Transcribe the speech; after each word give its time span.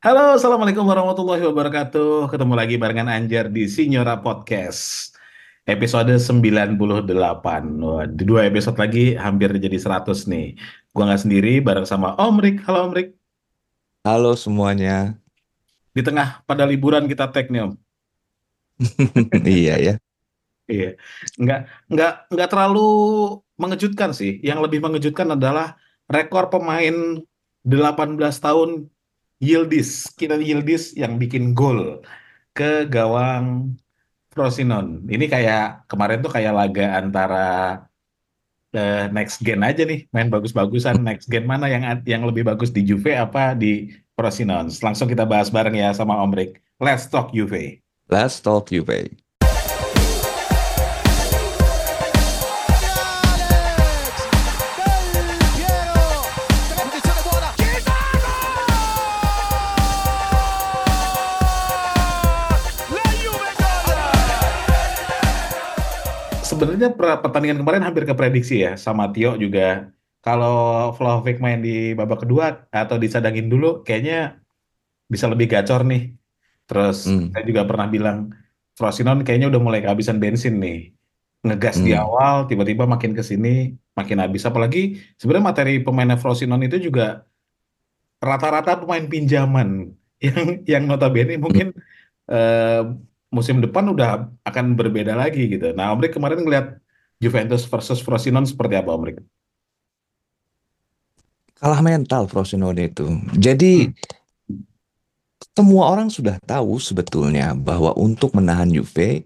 Halo, 0.00 0.32
Assalamualaikum 0.32 0.88
warahmatullahi 0.88 1.44
wabarakatuh. 1.44 2.32
Ketemu 2.32 2.56
lagi 2.56 2.80
barengan 2.80 3.04
Anjar 3.04 3.52
di 3.52 3.68
Sinyora 3.68 4.16
Podcast. 4.16 5.12
Episode 5.68 6.16
98. 6.16 7.04
Wah, 7.84 8.08
di 8.08 8.24
dua 8.24 8.48
episode 8.48 8.80
lagi 8.80 9.12
hampir 9.12 9.52
jadi 9.60 9.76
100 9.76 10.24
nih. 10.24 10.56
Gua 10.96 11.04
nggak 11.04 11.20
sendiri, 11.20 11.60
bareng 11.60 11.84
sama 11.84 12.16
Om 12.16 12.40
Rik. 12.40 12.64
Halo 12.64 12.88
Om 12.88 12.92
Rik. 12.96 13.12
Halo 14.00 14.32
semuanya. 14.40 15.20
Di 15.92 16.00
tengah 16.00 16.48
pada 16.48 16.64
liburan 16.64 17.04
kita 17.04 17.28
tag 17.28 17.52
nih 17.52 17.68
Om. 17.68 17.72
Iya 19.60 19.74
ya. 19.84 19.94
Iya. 20.64 20.96
Nggak, 21.36 21.60
nggak, 21.92 22.12
nggak 22.32 22.48
terlalu 22.48 22.88
mengejutkan 23.60 24.16
sih. 24.16 24.40
Yang 24.40 24.64
lebih 24.64 24.80
mengejutkan 24.80 25.36
adalah 25.36 25.76
rekor 26.08 26.48
pemain 26.48 27.20
18 27.68 28.16
tahun 28.40 28.88
Yildiz. 29.40 30.12
Kita 30.14 30.36
Yildiz 30.36 30.92
yang 30.94 31.16
bikin 31.16 31.56
gol 31.56 32.04
ke 32.52 32.84
gawang 32.86 33.74
Frosinone. 34.30 35.02
Ini 35.10 35.26
kayak 35.26 35.90
kemarin 35.90 36.20
tuh 36.22 36.30
kayak 36.30 36.52
laga 36.54 36.86
antara 37.00 37.46
eh, 38.70 39.10
next 39.10 39.42
gen 39.42 39.64
aja 39.66 39.82
nih, 39.82 40.06
main 40.14 40.30
bagus-bagusan. 40.30 41.02
Next 41.02 41.26
gen 41.26 41.48
mana 41.48 41.66
yang 41.66 41.82
yang 42.06 42.22
lebih 42.22 42.46
bagus 42.46 42.70
di 42.70 42.86
Juve 42.86 43.16
apa 43.16 43.56
di 43.56 43.90
Frosinone? 44.14 44.70
Langsung 44.70 45.10
kita 45.10 45.26
bahas 45.26 45.50
bareng 45.50 45.74
ya 45.74 45.90
sama 45.96 46.20
Om 46.22 46.32
Rik. 46.36 46.60
Let's 46.78 47.10
talk 47.10 47.34
Juve. 47.34 47.82
Let's 48.06 48.38
talk 48.38 48.70
Juve. 48.70 49.10
Sebenarnya 66.60 66.90
per- 66.92 67.20
pertandingan 67.24 67.58
kemarin 67.64 67.82
hampir 67.86 68.04
keprediksi 68.04 68.54
ya 68.66 68.72
sama 68.76 69.08
Tio 69.14 69.34
juga. 69.40 69.90
Kalau 70.20 70.92
Vlahovic 71.00 71.40
main 71.40 71.64
di 71.64 71.96
babak 71.96 72.28
kedua 72.28 72.68
atau 72.68 73.00
disadangin 73.00 73.48
dulu, 73.48 73.80
kayaknya 73.80 74.36
bisa 75.08 75.26
lebih 75.32 75.48
gacor 75.48 75.80
nih. 75.88 76.12
Terus 76.68 76.96
Hmm, 77.08 77.32
saya 77.32 77.44
juga 77.48 77.64
pernah 77.64 77.88
bilang 77.88 78.18
Frosinone 78.76 79.24
kayaknya 79.24 79.48
udah 79.48 79.60
mulai 79.64 79.80
kehabisan 79.80 80.20
bensin 80.20 80.60
nih. 80.60 80.92
Ngegas 81.40 81.80
di 81.80 81.96
hmm, 81.96 82.02
awal, 82.04 82.44
tiba-tiba 82.52 82.84
makin 82.84 83.16
ke 83.16 83.24
sini 83.24 83.72
makin 83.96 84.20
habis. 84.20 84.44
Apalagi 84.44 85.00
sebenarnya 85.16 85.46
materi 85.50 85.72
pemainnya 85.80 86.20
Frosinone 86.20 86.68
itu 86.68 86.76
juga 86.92 87.24
rata-rata 88.20 88.76
pemain 88.76 89.04
pinjaman 89.08 89.68
yang 90.26 90.40
yang 90.68 90.82
notabene 90.84 91.40
hmm. 91.40 91.42
mungkin 91.42 91.72
eh, 92.28 92.82
musim 93.30 93.62
depan 93.62 93.86
udah 93.90 94.26
akan 94.42 94.74
berbeda 94.74 95.14
lagi 95.14 95.46
gitu. 95.46 95.70
Nah, 95.72 95.94
Om 95.94 96.02
Rik 96.02 96.18
kemarin 96.18 96.42
ngeliat 96.42 96.76
Juventus 97.22 97.62
versus 97.64 98.02
Frosinone 98.02 98.46
seperti 98.46 98.74
apa, 98.74 98.90
Om 98.90 99.04
Rik? 99.06 99.18
Kalah 101.62 101.80
mental 101.80 102.26
Frosinone 102.26 102.90
itu. 102.90 103.06
Jadi 103.38 103.86
Hmm, 103.86 104.66
semua 105.54 105.92
orang 105.92 106.08
sudah 106.08 106.40
tahu 106.42 106.80
sebetulnya 106.80 107.52
bahwa 107.52 107.94
untuk 107.98 108.34
menahan 108.34 108.70
Juve, 108.70 109.22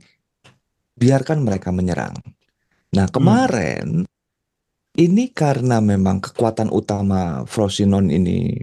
biarkan 0.98 1.42
mereka 1.42 1.70
menyerang. 1.70 2.14
Nah, 2.94 3.06
hmm, 3.06 3.14
kemarin 3.14 3.86
ini 4.94 5.30
karena 5.34 5.82
memang 5.82 6.22
kekuatan 6.22 6.70
utama 6.70 7.42
Frosinone 7.47 8.14
ini 8.14 8.62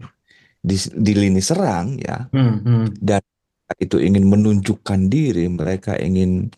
di, 0.61 0.77
di 0.77 1.13
lini 1.17 1.41
serang 1.43 1.99
ya, 1.99 2.27
hmm, 2.31 2.55
hmm, 2.63 2.85
dan 3.01 3.23
itu 3.77 4.01
ingin 4.01 4.27
menunjukkan 4.27 5.07
diri, 5.07 5.47
mereka 5.47 5.95
ingin 5.95 6.51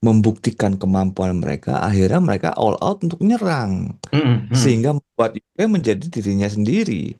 membuktikan 0.00 0.80
kemampuan 0.80 1.36
mereka, 1.40 1.84
akhirnya 1.84 2.20
mereka 2.24 2.48
all 2.56 2.76
out 2.80 3.04
untuk 3.04 3.20
menyerang. 3.20 3.96
hmm, 4.12 4.48
hmm, 4.48 4.56
Sehingga 4.56 4.90
membuat 4.96 5.36
Juve 5.36 5.64
menjadi 5.68 6.06
dirinya 6.08 6.48
sendiri. 6.48 7.16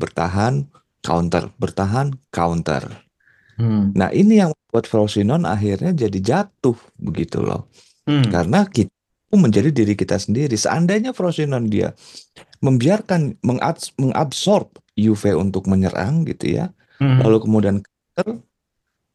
Bertahan, 0.00 0.64
counter, 1.04 1.52
bertahan, 1.60 2.16
counter. 2.32 2.88
hmm, 3.60 3.92
Nah, 3.92 4.08
ini 4.10 4.40
yang 4.40 4.56
membuat 4.56 4.88
Frosinone 4.88 5.44
akhirnya 5.44 5.92
jadi 5.92 6.18
jatuh 6.18 6.76
begitu 6.96 7.44
loh. 7.44 7.68
hmm, 8.08 8.32
Karena 8.32 8.64
kita 8.64 8.90
menjadi 9.36 9.68
diri 9.74 9.92
kita 9.98 10.16
sendiri. 10.16 10.56
Seandainya 10.56 11.12
Frosinone 11.12 11.68
dia 11.68 11.92
membiarkan 12.64 13.36
mengabs- 13.44 13.92
mengabsorb 14.00 14.72
Juve 14.94 15.34
untuk 15.34 15.66
menyerang 15.66 16.22
gitu 16.24 16.54
ya, 16.56 16.70
hmm, 17.02 17.20
lalu 17.20 17.42
kemudian 17.42 17.76
counter, 17.82 18.40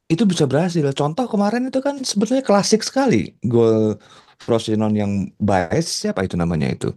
itu 0.09 0.25
bisa 0.25 0.50
berhasil. 0.50 0.81
Contoh 0.97 1.30
kemarin 1.30 1.70
itu 1.70 1.80
kan 1.80 2.02
sebetulnya 2.02 2.42
klasik 2.42 2.81
sekali 2.81 3.38
gol 3.46 3.96
Frosinone 4.42 4.96
yang 4.97 5.12
bias 5.38 6.03
siapa 6.03 6.25
itu 6.25 6.34
namanya 6.34 6.74
itu. 6.74 6.90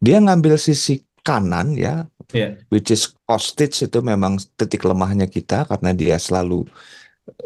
Dia 0.00 0.18
ngambil 0.18 0.56
sisi 0.56 1.04
kanan 1.24 1.76
ya, 1.76 2.04
ya, 2.32 2.56
which 2.72 2.92
is 2.92 3.12
Kostic 3.24 3.72
itu 3.76 3.98
memang 4.00 4.36
titik 4.56 4.84
lemahnya 4.84 5.24
kita 5.28 5.64
karena 5.64 5.90
dia 5.96 6.16
selalu 6.20 6.68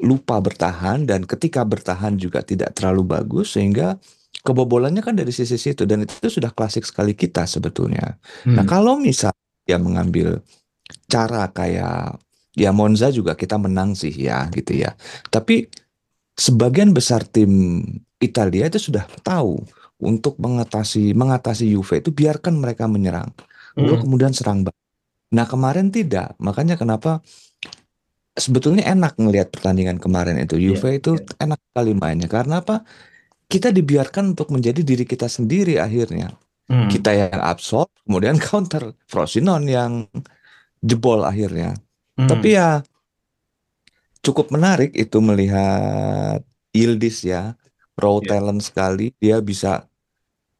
lupa 0.02 0.42
bertahan 0.42 1.06
dan 1.06 1.22
ketika 1.22 1.62
bertahan 1.62 2.18
juga 2.18 2.42
tidak 2.42 2.74
terlalu 2.74 3.06
bagus 3.06 3.54
sehingga 3.54 3.94
kebobolannya 4.42 5.02
kan 5.02 5.14
dari 5.14 5.30
sisi 5.30 5.54
situ 5.54 5.86
dan 5.86 6.02
itu 6.02 6.26
sudah 6.26 6.50
klasik 6.50 6.82
sekali 6.82 7.14
kita 7.14 7.46
sebetulnya. 7.46 8.18
Nah, 8.46 8.66
hmm, 8.66 8.70
kalau 8.70 8.98
misal 8.98 9.30
dia 9.62 9.78
mengambil 9.78 10.42
cara 11.06 11.46
kayak 11.54 12.18
ya 12.58 12.74
Monza 12.74 13.14
juga 13.14 13.38
kita 13.38 13.54
menang 13.56 13.94
sih 13.94 14.10
ya 14.10 14.50
gitu 14.50 14.74
ya. 14.74 14.98
Tapi 15.30 15.70
sebagian 16.34 16.90
besar 16.90 17.22
tim 17.26 17.82
Italia 18.18 18.66
itu 18.66 18.78
sudah 18.90 19.06
tahu 19.22 19.62
untuk 20.02 20.38
mengatasi 20.38 21.14
mengatasi 21.14 21.70
Juve 21.70 22.02
itu 22.02 22.10
biarkan 22.10 22.58
mereka 22.58 22.90
menyerang. 22.90 23.30
Lalu 23.78 23.94
hmm, 23.94 24.02
kemudian 24.02 24.32
serang 24.34 24.66
balik. 24.66 24.78
Nah, 25.34 25.46
kemarin 25.46 25.92
tidak. 25.92 26.34
Makanya 26.40 26.74
kenapa 26.80 27.20
sebetulnya 28.38 28.86
enak 28.86 29.18
ngelihat 29.18 29.50
pertandingan 29.54 29.98
kemarin 29.98 30.38
itu. 30.38 30.58
ya, 30.58 30.74
Juve 30.74 30.98
itu 30.98 31.18
ya, 31.18 31.46
enak 31.46 31.58
sekali 31.70 31.92
mainnya. 31.94 32.30
Karena 32.30 32.62
apa? 32.62 32.86
Kita 33.48 33.72
dibiarkan 33.72 34.36
untuk 34.36 34.52
menjadi 34.54 34.84
diri 34.84 35.04
kita 35.04 35.26
sendiri 35.26 35.80
akhirnya. 35.80 36.32
hmm, 36.70 36.88
Kita 36.90 37.10
yang 37.12 37.40
absorb, 37.42 37.90
kemudian 38.06 38.38
counter. 38.46 38.94
Frosinone 39.10 39.66
yang 39.68 39.92
jebol 40.82 41.26
akhirnya. 41.26 41.74
Tapi 42.18 42.50
hmm, 42.50 42.58
ya 42.58 42.68
cukup 44.22 44.50
menarik 44.50 44.90
itu 44.98 45.22
melihat 45.22 46.42
Yildiz 46.74 47.22
ya. 47.22 47.54
Raw 47.98 48.22
ya, 48.22 48.38
talent 48.38 48.62
sekali. 48.62 49.10
Dia 49.18 49.42
bisa, 49.42 49.86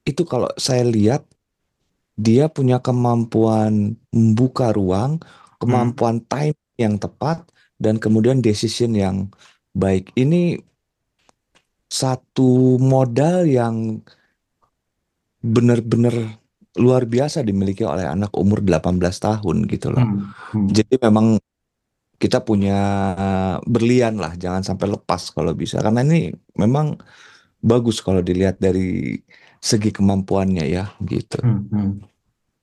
itu 0.03 0.27
kalau 0.27 0.51
saya 0.59 0.83
lihat, 0.83 1.23
dia 2.19 2.51
punya 2.51 2.83
kemampuan 2.83 3.95
membuka 4.11 4.75
ruang, 4.75 5.23
hmm, 5.23 5.59
kemampuan 5.63 6.19
time 6.27 6.59
yang 6.75 6.99
tepat, 6.99 7.47
dan 7.79 8.03
kemudian 8.03 8.43
decision 8.43 8.95
yang 8.99 9.31
baik. 9.71 10.11
Ini 10.19 10.59
satu 11.87 12.77
modal 12.83 13.47
yang 13.47 14.03
benar-benar 15.39 16.13
luar 16.79 17.07
biasa 17.07 17.47
dimiliki 17.47 17.87
oleh 17.87 18.07
anak 18.07 18.35
umur 18.35 18.63
18 18.67 18.99
tahun 18.99 19.57
gitu 19.71 19.95
loh. 19.95 20.03
hmm, 20.03 20.27
hmm. 20.55 20.69
Jadi 20.75 20.95
memang 20.99 21.39
kita 22.23 22.39
punya 22.49 22.75
berlian 23.75 24.15
lah, 24.23 24.33
jangan 24.43 24.63
sampai 24.69 24.87
lepas 24.95 25.23
kalau 25.37 25.53
bisa. 25.63 25.77
Karena 25.85 26.01
ini 26.07 26.35
memang 26.63 26.99
bagus 27.71 27.99
kalau 28.07 28.23
dilihat 28.29 28.57
dari 28.67 29.19
segi 29.63 29.91
kemampuannya 29.97 30.65
ya 30.77 30.85
gitu. 31.03 31.39
hmm, 31.43 31.59
hmm. 31.73 31.89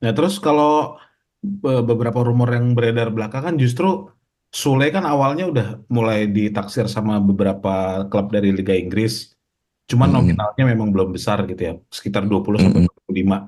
Nah, 0.02 0.12
terus 0.16 0.34
kalau 0.46 0.98
be- 1.42 1.84
beberapa 1.90 2.20
rumor 2.28 2.48
yang 2.56 2.66
beredar 2.76 3.08
belakangan 3.16 3.56
justru 3.62 4.08
Sule 4.54 4.88
kan 4.94 5.04
awalnya 5.04 5.44
udah 5.52 5.66
mulai 5.92 6.30
ditaksir 6.36 6.86
sama 6.88 7.20
beberapa 7.20 8.06
klub 8.10 8.26
dari 8.32 8.50
Liga 8.56 8.72
Inggris. 8.76 9.36
Cuman 9.90 10.08
Mm-mm, 10.08 10.16
nominalnya 10.16 10.64
memang 10.72 10.88
belum 10.94 11.10
besar 11.16 11.38
gitu 11.50 11.62
ya, 11.68 11.74
sekitar 11.92 12.24
20 12.30 12.58
sampai 12.64 12.80
mm-mm, 12.80 12.88
25. 12.88 13.38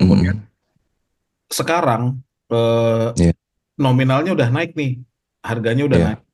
Kemudian 0.00 0.36
mm-mm. 0.36 0.48
sekarang 1.48 2.02
eh, 2.52 3.08
Iya, 3.16 3.32
nominalnya 3.78 4.30
udah 4.36 4.48
naik 4.50 4.74
nih, 4.74 4.90
harganya 5.48 5.82
udah 5.88 5.98
naik. 6.04 6.20
iya, 6.20 6.26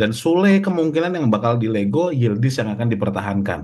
Dan 0.00 0.10
Sule 0.10 0.52
kemungkinan 0.66 1.12
yang 1.16 1.26
bakal 1.34 1.54
di 1.62 1.68
Lego 1.70 2.10
Yildiz 2.10 2.54
yang 2.60 2.70
akan 2.74 2.88
dipertahankan. 2.92 3.60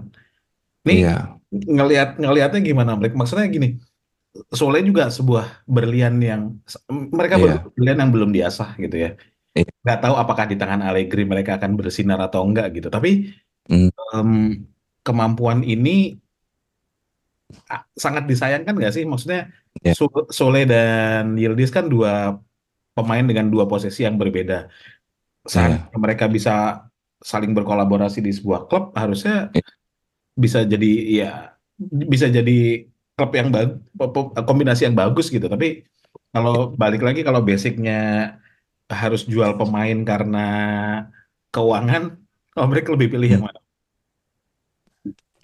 Nih 0.86 0.98
iya, 1.02 1.16
ngelihat 1.50 2.08
ngelihatnya 2.22 2.60
gimana? 2.62 2.90
Maksudnya 3.20 3.46
gini, 3.50 3.68
Sule 4.54 4.78
juga 4.86 5.10
sebuah 5.10 5.66
berlian 5.66 6.14
yang 6.22 6.42
mereka 7.18 7.34
iya, 7.42 7.54
berlian 7.74 7.98
yang 7.98 8.10
belum 8.14 8.30
diasah 8.36 8.78
gitu 8.78 8.96
ya. 9.04 9.10
iya. 9.58 9.66
Nggak 9.82 9.98
tahu 10.04 10.14
apakah 10.22 10.44
di 10.46 10.56
tangan 10.60 10.80
Allegri 10.86 11.22
mereka 11.26 11.58
akan 11.58 11.72
bersinar 11.74 12.18
atau 12.22 12.40
enggak 12.46 12.66
gitu. 12.78 12.88
Tapi 12.92 13.10
Mm, 13.70 13.90
em, 14.18 14.30
kemampuan 15.06 15.62
ini 15.62 16.18
sangat 17.94 18.24
disayangkan 18.30 18.74
nggak 18.78 18.94
sih? 18.96 19.04
Maksudnya 19.06 19.40
Su- 19.98 20.28
Sule 20.30 20.66
dan 20.66 21.34
Yildiz 21.38 21.70
kan 21.70 21.86
dua 21.86 22.38
pemain 23.00 23.24
dengan 23.24 23.48
dua 23.48 23.64
posisi 23.64 24.04
yang 24.04 24.20
berbeda. 24.20 24.68
Iya. 25.40 25.48
seandainya 25.48 25.96
mereka 25.96 26.28
bisa 26.28 26.84
saling 27.20 27.56
berkolaborasi 27.56 28.20
di 28.20 28.32
sebuah 28.32 28.68
klub, 28.68 28.92
harusnya 28.92 29.48
bisa 30.36 30.64
jadi 30.68 30.92
ya 31.08 31.32
bisa 31.80 32.28
jadi 32.28 32.84
klub 33.16 33.32
yang 33.32 33.48
bagus, 33.48 33.80
kombinasi 34.44 34.88
yang 34.88 34.96
bagus 34.96 35.32
gitu. 35.32 35.48
Tapi 35.48 35.84
kalau 36.32 36.72
balik 36.76 37.00
lagi 37.04 37.24
kalau 37.24 37.40
basicnya 37.40 38.36
harus 38.90 39.24
jual 39.24 39.56
pemain 39.56 39.96
karena 40.04 40.46
keuangan, 41.54 42.20
oh 42.56 42.66
mereka 42.68 42.92
lebih 42.92 43.16
pilih 43.16 43.28
yang 43.38 43.44
mana? 43.44 43.60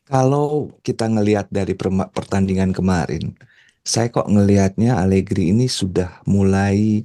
Kalau 0.06 0.70
kita 0.86 1.10
ngelihat 1.10 1.50
dari 1.50 1.74
pertandingan 2.14 2.70
kemarin, 2.70 3.34
saya 3.82 4.06
kok 4.06 4.30
ngelihatnya 4.30 4.98
Allegri 4.98 5.50
ini 5.50 5.66
sudah 5.66 6.22
mulai 6.26 7.02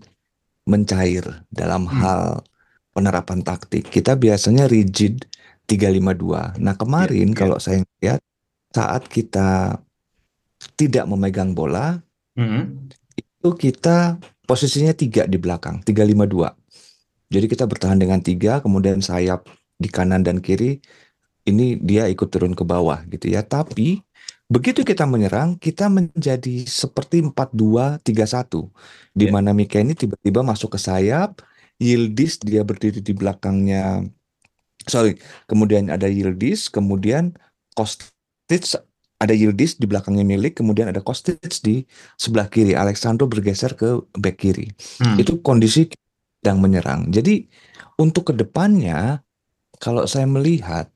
mencair 0.67 1.23
dalam 1.49 1.87
Hmm, 1.89 1.99
hal 2.01 2.21
penerapan 2.93 3.41
taktik. 3.41 3.87
Kita 3.89 4.15
biasanya 4.15 4.67
rigid 4.69 5.25
352. 5.67 6.57
Nah, 6.59 6.75
ya, 6.75 6.79
kemarin 6.79 7.29
ya. 7.31 7.37
kalau 7.37 7.57
saya 7.57 7.81
lihat 8.03 8.21
saat 8.71 9.07
kita 9.07 9.79
tidak 10.77 11.05
memegang 11.09 11.55
bola, 11.55 11.99
Hmm, 12.31 12.87
itu 13.19 13.49
kita 13.59 14.15
posisinya 14.47 14.95
tiga 14.95 15.27
di 15.27 15.35
belakang, 15.35 15.83
352. 15.83 16.55
Jadi 17.31 17.45
kita 17.47 17.67
bertahan 17.67 17.99
dengan 17.99 18.19
tiga, 18.23 18.63
kemudian 18.63 19.03
sayap 19.03 19.47
di 19.75 19.87
kanan 19.91 20.23
dan 20.23 20.39
kiri, 20.39 20.79
ini 21.47 21.75
dia 21.79 22.07
ikut 22.07 22.27
turun 22.31 22.53
ke 22.55 22.63
bawah 22.63 23.03
gitu 23.11 23.31
ya. 23.31 23.43
Tapi 23.43 23.99
begitu 24.51 24.83
kita 24.83 25.07
menyerang, 25.07 25.55
kita 25.55 25.87
menjadi 25.87 26.67
seperti 26.67 27.23
4-2-3-1, 27.23 28.67
di 29.15 29.25
ya. 29.27 29.31
mana 29.31 29.55
Mika 29.55 29.79
ini 29.79 29.95
tiba-tiba 29.95 30.43
masuk 30.43 30.75
ke 30.75 30.79
sayap, 30.83 31.39
Yildiz 31.79 32.37
dia 32.43 32.61
berdiri 32.67 32.99
di 32.99 33.15
belakangnya, 33.15 34.03
sorry, 34.85 35.15
kemudian 35.47 35.87
ada 35.87 36.11
Yildiz, 36.11 36.67
kemudian 36.67 37.31
Kostic, 37.73 38.75
ada 39.17 39.33
Yildiz 39.33 39.79
di 39.79 39.87
belakangnya 39.87 40.27
Milik, 40.27 40.59
kemudian 40.59 40.91
ada 40.91 40.99
Kostic 40.99 41.39
di 41.63 41.87
sebelah 42.19 42.51
kiri, 42.51 42.75
Alexandro 42.77 43.25
bergeser 43.31 43.73
ke 43.73 44.03
back 44.19 44.37
kiri. 44.37 44.69
Hmm, 45.01 45.15
Itu 45.15 45.41
kondisi 45.41 45.89
sedang 46.41 46.61
menyerang. 46.61 47.09
Jadi 47.09 47.49
untuk 47.97 48.29
ke 48.29 48.33
depannya, 48.37 49.25
kalau 49.81 50.05
saya 50.05 50.29
melihat 50.29 50.89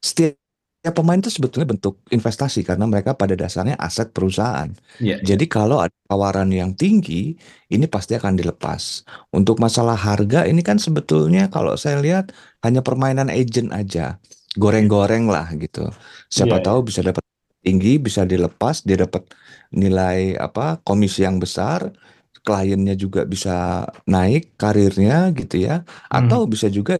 setiap 0.00 0.39
pemain 0.88 1.20
itu 1.20 1.28
sebetulnya 1.28 1.68
bentuk 1.76 2.00
investasi 2.08 2.64
karena 2.64 2.88
mereka 2.88 3.12
pada 3.12 3.36
dasarnya 3.36 3.76
aset 3.76 4.08
perusahaan. 4.16 4.72
ya, 4.98 5.16
ya. 5.20 5.20
Jadi 5.20 5.44
kalau 5.44 5.76
ada 5.84 5.92
tawaran 6.08 6.48
yang 6.48 6.72
tinggi, 6.72 7.36
ini 7.68 7.84
pasti 7.84 8.16
akan 8.16 8.40
dilepas. 8.40 9.04
Untuk 9.36 9.60
masalah 9.60 9.92
harga 9.92 10.48
ini 10.48 10.64
kan 10.64 10.80
sebetulnya 10.80 11.52
kalau 11.52 11.76
saya 11.76 12.00
lihat 12.00 12.32
hanya 12.64 12.80
permainan 12.80 13.28
agent 13.28 13.68
aja, 13.76 14.16
goreng-goreng 14.56 15.28
lah 15.28 15.52
gitu. 15.60 15.92
Iya, 16.36 16.44
Siapa 16.48 16.56
tahu 16.64 16.80
iya. 16.80 16.88
bisa 16.88 17.04
dapat 17.04 17.20
tinggi, 17.60 18.00
bisa 18.00 18.24
dilepas, 18.24 18.80
dia 18.88 18.96
dapat 19.04 19.28
nilai 19.76 20.32
apa 20.40 20.80
komisi 20.80 21.20
yang 21.28 21.36
besar, 21.36 21.92
kliennya 22.40 22.96
juga 22.96 23.28
bisa 23.28 23.84
naik 24.08 24.56
karirnya 24.56 25.28
gitu 25.36 25.60
ya, 25.60 25.84
Hmm, 26.12 26.18
atau 26.18 26.48
bisa 26.48 26.72
juga 26.72 26.96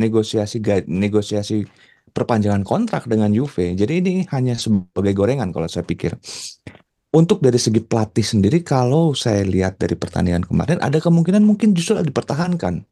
negosiasi 0.00 0.58
negosiasi 0.88 1.64
perpanjangan 2.14 2.62
kontrak 2.62 3.10
dengan 3.10 3.34
Juve. 3.34 3.74
Jadi 3.74 4.00
ini 4.00 4.14
hanya 4.30 4.54
sebagai 4.54 5.12
gorengan 5.12 5.50
kalau 5.50 5.66
saya 5.66 5.82
pikir. 5.82 6.14
Untuk 7.14 7.38
dari 7.42 7.58
segi 7.58 7.78
pelatih 7.78 8.26
sendiri, 8.26 8.62
kalau 8.66 9.14
saya 9.14 9.46
lihat 9.46 9.78
dari 9.78 9.94
pertandingan 9.94 10.46
kemarin, 10.46 10.82
ada 10.82 10.98
kemungkinan 10.98 11.46
mungkin 11.46 11.70
justru 11.70 11.98
dipertahankan 12.02 12.82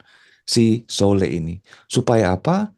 si 0.47 0.87
Sole 0.87 1.27
ini. 1.27 1.59
Supaya 1.91 2.35
apa? 2.35 2.71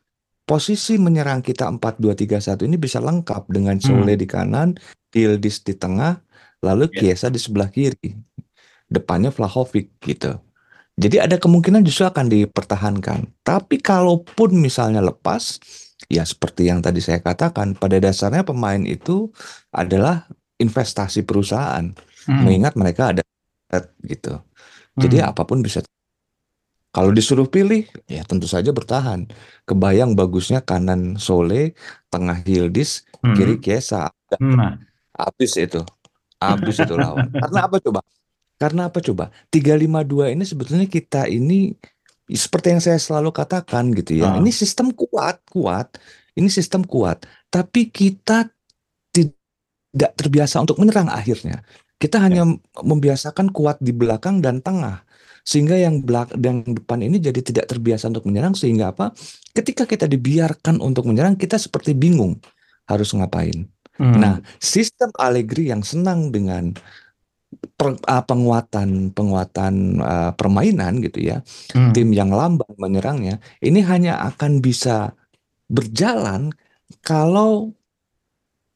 Posisi 0.45 1.01
menyerang 1.01 1.41
kita 1.41 1.69
4-2-3-1 1.73 2.69
ini 2.69 2.77
bisa 2.77 3.01
lengkap 3.01 3.49
dengan 3.49 3.81
Sole 3.81 4.17
hmm, 4.17 4.21
di 4.21 4.27
kanan, 4.29 4.69
Yildiz 5.13 5.65
di 5.65 5.73
tengah, 5.73 6.21
lalu 6.61 6.89
ya. 6.93 7.17
Chiesa 7.17 7.33
di 7.33 7.41
sebelah 7.41 7.73
kiri. 7.73 8.13
Depannya 8.89 9.33
Vlahovic 9.33 9.97
gitu. 10.05 10.37
Jadi 10.95 11.17
ada 11.19 11.37
kemungkinan 11.37 11.85
justru 11.85 12.09
akan 12.09 12.29
dipertahankan. 12.29 13.27
Tapi 13.41 13.81
kalaupun 13.81 14.55
misalnya 14.57 15.03
lepas, 15.05 15.59
ya 16.09 16.23
seperti 16.25 16.69
yang 16.69 16.81
tadi 16.85 17.01
saya 17.01 17.21
katakan, 17.21 17.77
pada 17.77 17.97
dasarnya 18.01 18.45
pemain 18.45 18.81
itu 18.83 19.31
adalah 19.71 20.29
investasi 20.61 21.25
perusahaan. 21.27 21.93
Hmm, 22.25 22.41
Mengingat 22.45 22.75
mereka 22.79 23.13
ada 23.13 23.23
gitu. 24.07 24.41
Jadi 24.95 25.21
hmm, 25.21 25.31
apa 25.35 25.43
pun 25.45 25.61
bisa. 25.61 25.83
Kalau 26.95 27.11
disuruh 27.11 27.51
pilih, 27.51 27.91
ya 28.07 28.23
tentu 28.23 28.47
saja 28.47 28.71
bertahan. 28.71 29.27
Kebayang 29.67 30.15
bagusnya 30.15 30.63
kanan 30.63 31.19
Sole, 31.19 31.75
tengah 32.07 32.39
Yildiz, 32.47 33.03
kiri 33.35 33.59
hmm. 33.59 33.63
Chiesa. 33.67 34.15
Nah, 34.39 34.79
Habis 35.15 35.55
itu. 35.59 35.83
Habis 36.43 36.77
itu 36.83 36.95
lawan. 36.95 37.31
Karena 37.43 37.61
apa 37.67 37.77
coba? 37.79 38.01
Karena 38.59 38.83
apa 38.91 38.99
coba? 39.03 39.35
352 39.51 40.35
ini 40.35 40.45
sebetulnya 40.47 40.87
kita 40.87 41.27
ini 41.31 41.75
seperti 42.33 42.73
yang 42.73 42.81
saya 42.81 42.97
selalu 42.97 43.37
katakan 43.37 43.93
gitu 43.93 44.25
ya. 44.25 44.41
Ini 44.41 44.49
ah, 44.49 44.57
sistem 44.57 44.89
kuat, 44.97 45.45
kuat. 45.45 46.01
Ini 46.33 46.49
sistem 46.49 46.83
kuat. 46.89 47.29
Tapi 47.53 47.93
kita 47.93 48.49
tidak 49.13 50.13
terbiasa 50.17 50.65
untuk 50.65 50.81
menyerang 50.81 51.13
akhirnya. 51.13 51.61
Kita 52.01 52.19
ya. 52.19 52.25
hanya 52.27 52.43
membiasakan 52.81 53.53
kuat 53.53 53.77
di 53.85 53.93
belakang 53.93 54.41
dan 54.41 54.65
tengah. 54.65 55.05
Sehingga 55.45 55.77
yang 55.77 56.01
belak 56.01 56.33
yang 56.41 56.65
depan 56.65 57.05
ini 57.05 57.21
jadi 57.21 57.45
tidak 57.45 57.69
terbiasa 57.69 58.09
untuk 58.09 58.25
menyerang 58.25 58.57
sehingga 58.57 58.97
apa? 58.97 59.13
Ketika 59.53 59.85
kita 59.85 60.09
dibiarkan 60.09 60.81
untuk 60.81 61.05
menyerang, 61.05 61.37
kita 61.37 61.61
seperti 61.61 61.93
bingung 61.93 62.41
harus 62.89 63.13
ngapain. 63.13 63.69
Hmm, 64.01 64.19
Nah, 64.19 64.35
sistem 64.59 65.13
Allegri 65.21 65.71
yang 65.71 65.85
senang 65.85 66.33
dengan 66.35 66.73
per- 67.77 68.01
uh, 68.01 68.25
penguatan 68.25 69.11
penguatan 69.13 70.01
uh, 70.01 70.31
permainan 70.35 71.01
gitu 71.03 71.21
ya 71.21 71.43
tim 71.95 72.11
hmm, 72.11 72.17
yang 72.17 72.31
lamban 72.33 72.73
menyerangnya 72.77 73.41
ini 73.61 73.81
hanya 73.85 74.21
akan 74.33 74.63
bisa 74.63 75.13
berjalan 75.71 76.53
kalau 77.01 77.73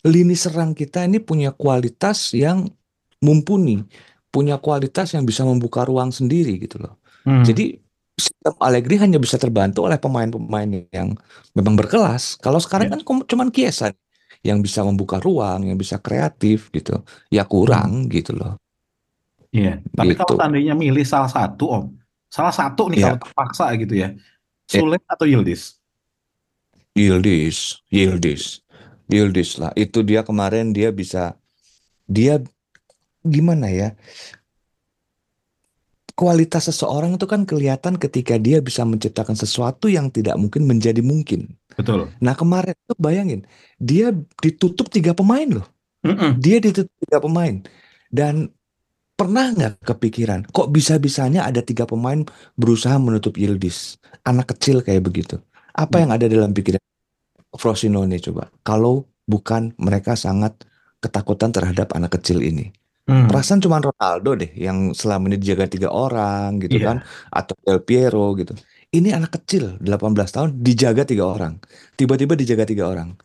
lini 0.07 0.39
serang 0.39 0.73
kita 0.73 1.05
ini 1.05 1.19
punya 1.19 1.51
kualitas 1.53 2.33
yang 2.33 2.71
mumpuni 3.19 3.83
punya 4.29 4.61
kualitas 4.61 5.17
yang 5.17 5.25
bisa 5.25 5.43
membuka 5.43 5.85
ruang 5.89 6.13
sendiri 6.13 6.61
gitu 6.61 6.79
loh. 6.79 7.01
Hmm, 7.25 7.43
jadi 7.45 7.81
sistem 8.19 8.55
Allegri 8.61 9.01
hanya 9.01 9.17
bisa 9.17 9.41
terbantu 9.41 9.89
oleh 9.89 9.97
pemain-pemain 9.97 10.69
yang 10.93 11.17
memang 11.57 11.75
berkelas. 11.79 12.37
Kalau 12.39 12.61
sekarang 12.61 12.93
ya. 12.93 12.93
kan 12.97 13.01
cum- 13.03 13.27
cuman 13.27 13.49
Chiesa 13.49 13.91
yang 14.45 14.63
bisa 14.63 14.85
membuka 14.85 15.19
ruang 15.19 15.67
yang 15.67 15.79
bisa 15.81 15.97
kreatif 15.99 16.69
gitu. 16.71 17.01
Ya 17.33 17.43
Hmm, 17.43 17.51
kurang 17.51 17.91
gitu 18.13 18.37
loh 18.37 18.61
iya. 19.59 19.75
Tapi 19.93 20.15
kalau 20.15 20.35
gitu 20.35 20.39
seandainya 20.39 20.75
milih 20.79 21.03
salah 21.03 21.31
satu, 21.31 21.65
Om, 21.67 21.85
salah 22.31 22.55
satu 22.55 22.87
nih 22.95 23.03
kalau 23.03 23.19
ya 23.19 23.23
terpaksa 23.23 23.67
gitu 23.75 23.95
ya, 23.99 24.15
Eh, 24.69 24.85
Sule 24.85 25.01
atau 25.09 25.25
Yildiz? 25.25 25.81
Yildiz, 26.93 27.81
Yildiz, 27.89 28.61
Yildiz 29.09 29.57
lah. 29.57 29.73
Itu 29.73 30.05
dia 30.05 30.21
kemarin 30.21 30.77
dia 30.77 30.93
bisa, 30.93 31.41
dia 32.05 32.45
gimana 33.25 33.73
ya? 33.73 33.97
Kualitas 36.13 36.69
seseorang 36.69 37.15
itu 37.15 37.25
kan 37.25 37.47
kelihatan 37.47 37.97
ketika 37.97 38.37
dia 38.37 38.59
bisa 38.59 38.83
menciptakan 38.83 39.39
sesuatu 39.39 39.87
yang 39.89 40.13
tidak 40.13 40.37
mungkin 40.37 40.67
menjadi 40.67 41.01
mungkin. 41.01 41.55
Betul. 41.79 42.11
Nah 42.19 42.35
kemarin 42.35 42.75
tuh 42.85 42.99
bayangin, 42.99 43.47
dia 43.79 44.13
ditutup 44.43 44.91
tiga 44.91 45.15
pemain 45.15 45.47
loh. 45.47 45.69
Mm-mm. 46.03 46.37
Dia 46.43 46.59
ditutup 46.59 46.93
tiga 47.07 47.23
pemain. 47.23 47.63
Dan 48.11 48.51
pernah 49.19 49.51
nggak 49.51 49.83
kepikiran, 49.83 50.47
kok 50.55 50.71
bisa-bisanya 50.71 51.43
ada 51.43 51.59
tiga 51.59 51.85
pemain 51.91 52.23
berusaha 52.55 52.95
menutup 53.03 53.35
Yildiz? 53.35 53.99
Anak 54.23 54.55
kecil 54.55 54.87
kayak 54.87 55.03
begitu. 55.03 55.43
Apa 55.75 55.99
yang 55.99 56.15
ada 56.15 56.31
dalam 56.31 56.55
pikiran 56.55 56.79
Frosinone 57.59 58.23
coba. 58.23 58.47
Kalau 58.63 59.11
bukan 59.27 59.75
mereka 59.83 60.15
sangat 60.15 60.55
ketakutan 61.03 61.51
terhadap 61.51 61.91
anak 61.99 62.15
kecil 62.21 62.39
ini. 62.47 62.71
Hmm, 63.09 63.25
Perasaan 63.27 63.59
cuma 63.65 63.81
Ronaldo 63.81 64.37
deh 64.37 64.53
yang 64.55 64.93
selama 64.93 65.33
ini 65.33 65.41
dijaga 65.41 65.65
tiga 65.67 65.89
orang 65.91 66.61
gitu 66.61 66.79
kan. 66.79 67.01
iya. 67.03 67.33
Atau 67.33 67.57
Del 67.65 67.81
Piero 67.83 68.37
gitu. 68.39 68.53
Ini 68.93 69.17
anak 69.17 69.41
kecil 69.43 69.81
18 69.81 70.15
tahun 70.29 70.51
dijaga 70.61 71.03
tiga 71.09 71.25
orang. 71.27 71.57
Tiba-tiba 71.97 72.37
dijaga 72.37 72.65
tiga 72.69 72.85
orang. 72.89 73.17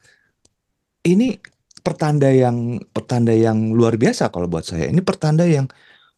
Ini 1.03 1.35
pertanda 1.83 2.31
yang 2.31 2.79
pertanda 2.95 3.35
yang 3.35 3.75
luar 3.75 3.99
biasa 3.99 4.31
kalau 4.31 4.47
buat 4.47 4.63
saya. 4.63 4.87
Ini 4.87 5.03
pertanda 5.03 5.43
yang 5.43 5.67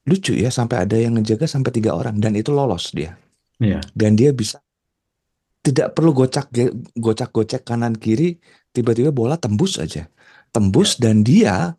lucu 0.06 0.38
ya 0.38 0.54
sampai 0.54 0.86
ada 0.86 0.96
yang 0.96 1.18
ngejaga 1.18 1.50
sampai 1.50 1.74
tiga 1.74 1.98
orang 1.98 2.22
dan 2.22 2.38
itu 2.38 2.54
lolos 2.54 2.94
dia. 2.94 3.18
Iya. 3.58 3.82
Dan 3.98 4.14
dia 4.16 4.30
bisa 4.32 4.62
tidak 5.66 5.98
perlu 5.98 6.14
gocak 6.14 6.54
gocak 6.94 7.34
gocek 7.34 7.66
kanan 7.66 7.98
kiri 7.98 8.38
tiba-tiba 8.70 9.10
bola 9.10 9.34
tembus 9.34 9.82
aja 9.82 10.06
tembus 10.54 11.02
dan 11.02 11.26
dia 11.26 11.74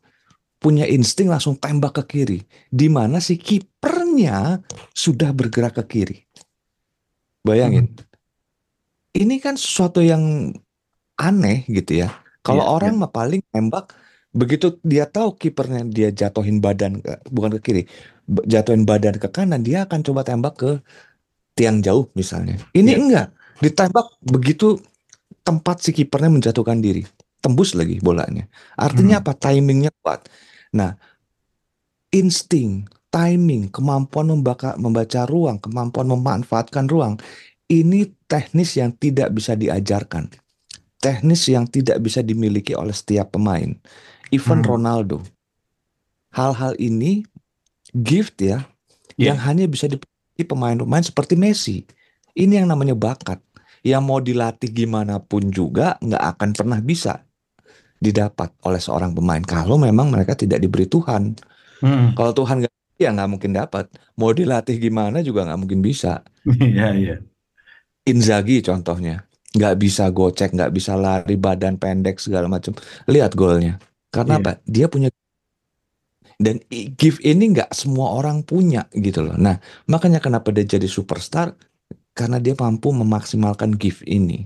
punya 0.58 0.90
insting 0.90 1.30
langsung 1.30 1.54
tembak 1.54 2.02
ke 2.02 2.18
kiri 2.18 2.40
di 2.66 2.90
mana 2.90 3.22
si 3.22 3.38
kipernya 3.38 4.58
sudah 4.90 5.30
bergerak 5.30 5.78
ke 5.78 5.84
kiri 5.86 6.18
Hmm, 7.46 7.54
bayangin 7.54 7.86
ini 9.16 9.40
kan 9.40 9.56
sesuatu 9.56 10.04
yang 10.04 10.52
aneh 11.16 11.64
gitu 11.70 12.04
ya. 12.04 12.12
Kalau 12.46 12.62
iya. 12.62 12.70
orang 12.78 12.94
mah 13.02 13.10
paling 13.10 13.42
nembak 13.50 13.90
begitu 14.30 14.78
dia 14.84 15.08
tahu 15.08 15.34
kipernya 15.34 15.82
dia 15.88 16.08
jatuhin 16.12 16.60
badan 16.60 17.00
ke, 17.00 17.18
bukan 17.32 17.56
ke 17.56 17.60
kiri, 17.64 17.82
jatuhin 18.46 18.84
badan 18.86 19.16
ke 19.16 19.28
kanan, 19.32 19.64
dia 19.64 19.88
akan 19.88 20.00
coba 20.06 20.22
tembak 20.22 20.54
ke 20.60 20.70
tiang 21.56 21.80
jauh 21.80 22.06
misalnya. 22.12 22.60
Ini 22.76 22.92
Iya. 22.92 23.00
enggak, 23.00 23.26
ditembak 23.64 24.06
begitu 24.20 24.76
tempat 25.40 25.80
si 25.80 25.90
kipernya 25.96 26.28
menjatuhkan 26.28 26.78
diri, 26.84 27.02
tembus 27.40 27.72
lagi 27.72 27.96
bolanya. 27.98 28.44
Artinya 28.76 29.18
Hmm. 29.18 29.24
apa? 29.24 29.32
Timingnya 29.34 29.90
kuat. 30.04 30.28
Nah, 30.76 31.00
insting, 32.12 32.84
timing, 33.08 33.72
kemampuan 33.72 34.28
membaca, 34.28 34.76
membaca 34.76 35.24
ruang, 35.24 35.56
kemampuan 35.56 36.12
memanfaatkan 36.12 36.84
ruang, 36.92 37.16
ini 37.72 38.12
teknis 38.28 38.76
yang 38.76 38.92
tidak 38.94 39.32
bisa 39.32 39.56
diajarkan. 39.56 40.28
Teknis 41.06 41.46
yang 41.46 41.70
tidak 41.70 42.02
bisa 42.02 42.18
dimiliki 42.18 42.74
oleh 42.74 42.90
setiap 42.90 43.30
pemain. 43.30 43.70
Even 44.34 44.58
Hmm. 44.58 44.74
Ronaldo. 44.74 45.22
Hal-hal 46.34 46.74
ini 46.76 47.22
gift 47.94 48.42
ya, 48.42 48.66
yang 49.14 49.38
Iya. 49.38 49.46
hanya 49.46 49.64
bisa 49.70 49.86
dimiliki 49.86 50.42
pemain-pemain 50.42 51.06
seperti 51.06 51.38
Messi. 51.38 51.86
Ini 52.34 52.60
yang 52.60 52.68
namanya 52.68 52.98
bakat. 52.98 53.38
Yang 53.86 54.02
mau 54.02 54.18
dilatih 54.18 54.66
gimana 54.66 55.22
pun 55.22 55.46
juga 55.46 55.94
nggak 56.02 56.22
akan 56.34 56.50
pernah 56.58 56.82
bisa 56.82 57.22
didapat 58.02 58.50
oleh 58.66 58.82
seorang 58.82 59.14
pemain. 59.14 59.40
Kalau 59.40 59.78
memang 59.78 60.10
mereka 60.10 60.34
tidak 60.34 60.58
diberi 60.58 60.90
Tuhan. 60.90 61.38
Hmm. 61.80 62.18
Kalau 62.18 62.34
Tuhan 62.34 62.66
nggak 62.66 62.72
ya 62.98 63.14
nggak 63.14 63.30
mungkin 63.30 63.54
dapat. 63.54 63.86
Mau 64.18 64.34
dilatih 64.34 64.74
gimana 64.76 65.22
juga 65.22 65.46
nggak 65.46 65.60
mungkin 65.62 65.80
bisa. 65.86 66.26
Iya, 66.58 66.88
iya. 66.98 67.16
Inzaghi 68.06 68.58
contohnya. 68.62 69.25
Nggak 69.56 69.74
bisa 69.80 70.04
gocek, 70.12 70.52
nggak 70.52 70.70
bisa 70.70 70.92
lari 70.94 71.34
badan 71.34 71.80
pendek 71.80 72.20
segala 72.20 72.46
macam. 72.46 72.76
Lihat 73.08 73.32
golnya. 73.32 73.80
Karena 74.12 74.36
Iya. 74.36 74.42
apa? 74.44 74.52
Dia 74.68 74.86
punya 74.86 75.08
dan 76.36 76.60
gift 77.00 77.24
ini 77.24 77.56
nggak 77.56 77.72
semua 77.72 78.12
orang 78.12 78.44
punya 78.44 78.84
gitu 78.92 79.24
loh. 79.24 79.40
Nah, 79.40 79.56
makanya 79.88 80.20
kenapa 80.20 80.52
dia 80.52 80.68
jadi 80.68 80.84
superstar? 80.84 81.56
Karena 82.12 82.36
dia 82.40 82.52
mampu 82.52 82.92
memaksimalkan 82.92 83.72
gift 83.76 84.04
ini 84.04 84.44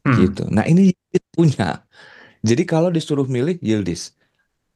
Hmm. 0.00 0.16
gitu. 0.16 0.48
Nah, 0.48 0.64
ini 0.64 0.92
Yildiz 0.92 1.24
punya. 1.32 1.84
Jadi 2.40 2.62
kalau 2.64 2.88
disuruh 2.88 3.28
milih 3.28 3.60
Yildiz, 3.60 4.16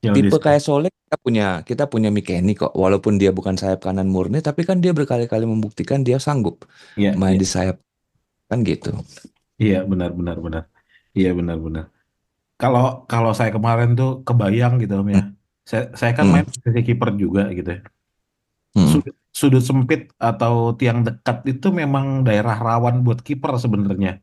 Yildiz. 0.04 0.28
tipe 0.28 0.37
kayak 0.37 0.61
Soleh 0.61 0.92
kita 0.92 1.16
punya 1.16 1.47
kita 1.64 1.85
punya 1.88 2.12
Mikeni 2.12 2.52
kok. 2.52 2.76
Walaupun 2.76 3.16
dia 3.16 3.33
bukan 3.33 3.56
sayap 3.56 3.80
kanan 3.80 4.12
murni, 4.12 4.44
tapi 4.44 4.68
kan 4.68 4.85
dia 4.85 4.92
berkali-kali 4.92 5.49
membuktikan 5.49 6.04
dia 6.04 6.21
sanggup 6.21 6.68
Iya, 7.00 7.16
main 7.16 7.37
iya. 7.37 7.40
di 7.40 7.49
sayap 7.49 7.76
kan 8.52 8.61
gitu. 8.61 8.92
Iya, 9.58 9.87
benar, 9.87 10.11
benar, 10.14 10.37
benar. 10.42 10.64
Iya, 11.14 11.30
benar, 11.34 11.56
benar. 11.62 11.84
Kalau 12.58 13.06
kalau 13.06 13.30
saya 13.34 13.50
kemarin 13.54 13.94
tuh 13.99 14.23
kebayang 14.26 14.78
gitu 14.82 15.02
Om 15.02 15.08
ya. 15.11 15.23
Hmm. 15.23 15.32
Saya 15.66 15.82
saya 15.94 16.12
kan 16.14 16.26
Hmm. 16.30 16.32
main 16.38 16.46
posisi 16.46 16.80
kiper 16.82 17.11
juga 17.14 17.42
gitu 17.50 17.70
ya. 17.70 17.80
Hmm. 18.75 18.90
Sudut, 18.90 19.14
sudut 19.30 19.62
sempit 19.62 20.00
atau 20.18 20.75
tiang 20.75 21.06
dekat 21.06 21.46
itu 21.46 21.70
memang 21.70 22.26
daerah 22.26 22.58
rawan 22.58 23.02
buat 23.06 23.23
kiper 23.23 23.54
sebenarnya. 23.58 24.18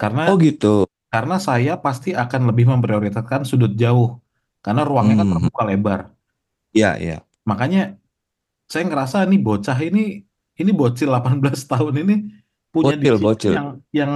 Karena 0.00 0.28
Oh 0.32 0.36
gitu. 0.40 0.88
karena 1.12 1.36
saya 1.36 1.76
pasti 1.76 2.16
akan 2.16 2.48
lebih 2.52 2.68
memprioritaskan 2.72 3.44
sudut 3.44 3.76
jauh. 3.76 4.16
Karena 4.64 4.84
ruangnya 4.88 5.20
kan 5.20 5.26
Hmm. 5.28 5.34
terbuka 5.40 5.62
lebar. 5.68 6.00
Ya, 6.72 6.96
ya. 6.96 7.20
Makanya 7.44 8.00
saya 8.68 8.88
ngerasa 8.88 9.28
nih 9.28 9.40
bocah 9.40 9.76
ini 9.80 10.24
ini 10.56 10.70
bocil 10.72 11.12
18 11.12 11.68
tahun 11.68 11.94
ini 12.04 12.14
punya 12.72 12.96
Bocil, 12.96 13.16
decision 13.16 13.24
bocil. 13.24 13.52
yang 13.52 13.68
yang 13.92 14.12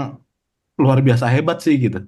luar 0.83 0.99
biasa 1.07 1.27
hebat 1.35 1.59
sih 1.65 1.75
gitu. 1.81 1.99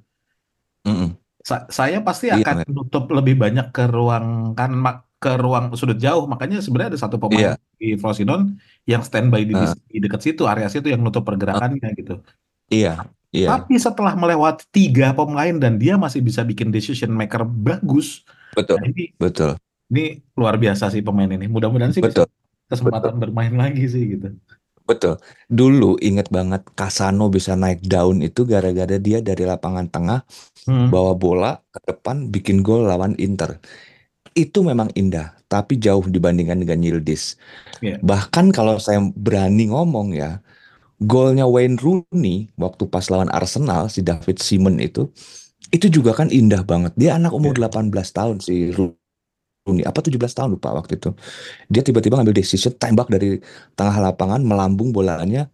Mm-mm. 0.87 1.16
Sa- 1.48 1.66
saya 1.72 1.98
pasti 2.04 2.28
Iya, 2.28 2.44
akan 2.44 2.56
nutup 2.76 3.04
lebih 3.08 3.34
banyak 3.40 3.66
ke 3.72 3.84
ruang 3.88 4.52
kan 4.58 4.70
ke 5.18 5.30
ruang 5.34 5.64
sudut 5.75 5.98
jauh. 5.98 6.25
Makanya 6.30 6.60
sebenarnya 6.62 6.94
ada 6.94 7.00
satu 7.00 7.16
pemain 7.18 7.54
Iya. 7.58 7.78
di 7.80 7.88
Frosinone 7.98 8.58
yang 8.87 9.02
standby 9.02 9.42
di, 9.48 9.54
Eh, 9.54 9.75
di 9.90 9.98
dekat 10.04 10.20
situ, 10.22 10.42
area 10.46 10.68
situ 10.70 10.87
yang 10.92 11.00
nutup 11.02 11.25
pergerakannya 11.26 11.88
gitu. 11.98 12.20
iya, 12.68 12.92
iya. 13.32 13.48
Tapi 13.54 13.75
setelah 13.80 14.12
melewati 14.14 14.64
tiga 14.70 15.16
pemain 15.16 15.54
dan 15.56 15.80
dia 15.80 15.94
masih 15.96 16.20
bisa 16.22 16.44
bikin 16.44 16.68
decision 16.75 17.10
maker 17.10 17.42
bagus, 17.46 18.22
Betul, 18.54 18.76
nah 18.80 18.87
ini 18.90 19.04
betul, 19.20 19.50
ini 19.92 20.04
luar 20.37 20.54
biasa 20.58 20.90
sih 20.92 21.02
pemain 21.06 21.30
ini. 21.30 21.46
Mudah-mudahan 21.48 21.92
sih 21.94 22.02
bisa 22.02 22.25
betul, 22.25 22.26
betul, 22.28 22.68
kesempatan 22.70 23.14
bermain 23.22 23.54
lagi 23.56 23.84
sih 23.88 24.04
gitu. 24.16 24.26
Betul. 24.88 25.14
Dulu 25.59 26.00
inget 26.00 26.28
banget 26.37 26.62
Casano 26.78 27.28
bisa 27.37 27.52
naik 27.62 27.85
daun 27.92 28.18
itu 28.25 28.40
gara-gara 28.49 28.97
dia 29.07 29.18
dari 29.28 29.45
lapangan 29.45 29.87
tengah 29.95 30.21
Hmm, 30.66 30.92
bawa 30.92 31.12
bola 31.18 31.50
ke 31.75 31.80
depan 31.90 32.16
bikin 32.35 32.62
gol 32.66 32.88
lawan 32.90 33.14
Inter. 33.21 33.59
Itu 34.37 34.62
memang 34.62 34.90
indah, 34.95 35.35
tapi 35.50 35.76
jauh 35.83 36.04
dibandingkan 36.07 36.59
dengan 36.62 36.80
Yildiz. 36.85 37.37
ya. 37.80 37.99
Bahkan 38.02 38.54
kalau 38.57 38.78
saya 38.78 39.00
berani 39.16 39.71
ngomong 39.73 40.14
ya, 40.14 40.40
golnya 41.02 41.47
Wayne 41.49 41.78
Rooney 41.80 42.50
waktu 42.59 42.85
pas 42.90 43.07
lawan 43.12 43.30
Arsenal 43.35 43.90
si 43.92 44.00
David 44.07 44.38
Simon 44.42 44.78
itu, 44.83 45.11
itu 45.75 45.87
juga 45.92 46.12
kan 46.16 46.28
indah 46.33 46.62
banget. 46.66 46.92
Dia 47.00 47.18
anak 47.21 47.33
umur 47.37 47.54
Ya. 47.54 47.59
18 47.59 48.11
tahun 48.14 48.38
si 48.45 48.73
Rooney, 49.68 49.84
apa 49.84 50.00
17 50.00 50.32
tahun 50.37 50.50
lupa 50.56 50.72
waktu 50.72 50.96
itu. 50.98 51.12
Dia 51.72 51.82
tiba-tiba 51.87 52.18
ngambil 52.20 52.37
decision 52.40 52.72
tembak 52.76 53.08
dari 53.12 53.38
tengah 53.78 53.96
lapangan 54.10 54.40
melambung 54.42 54.90
bolanya 54.96 55.48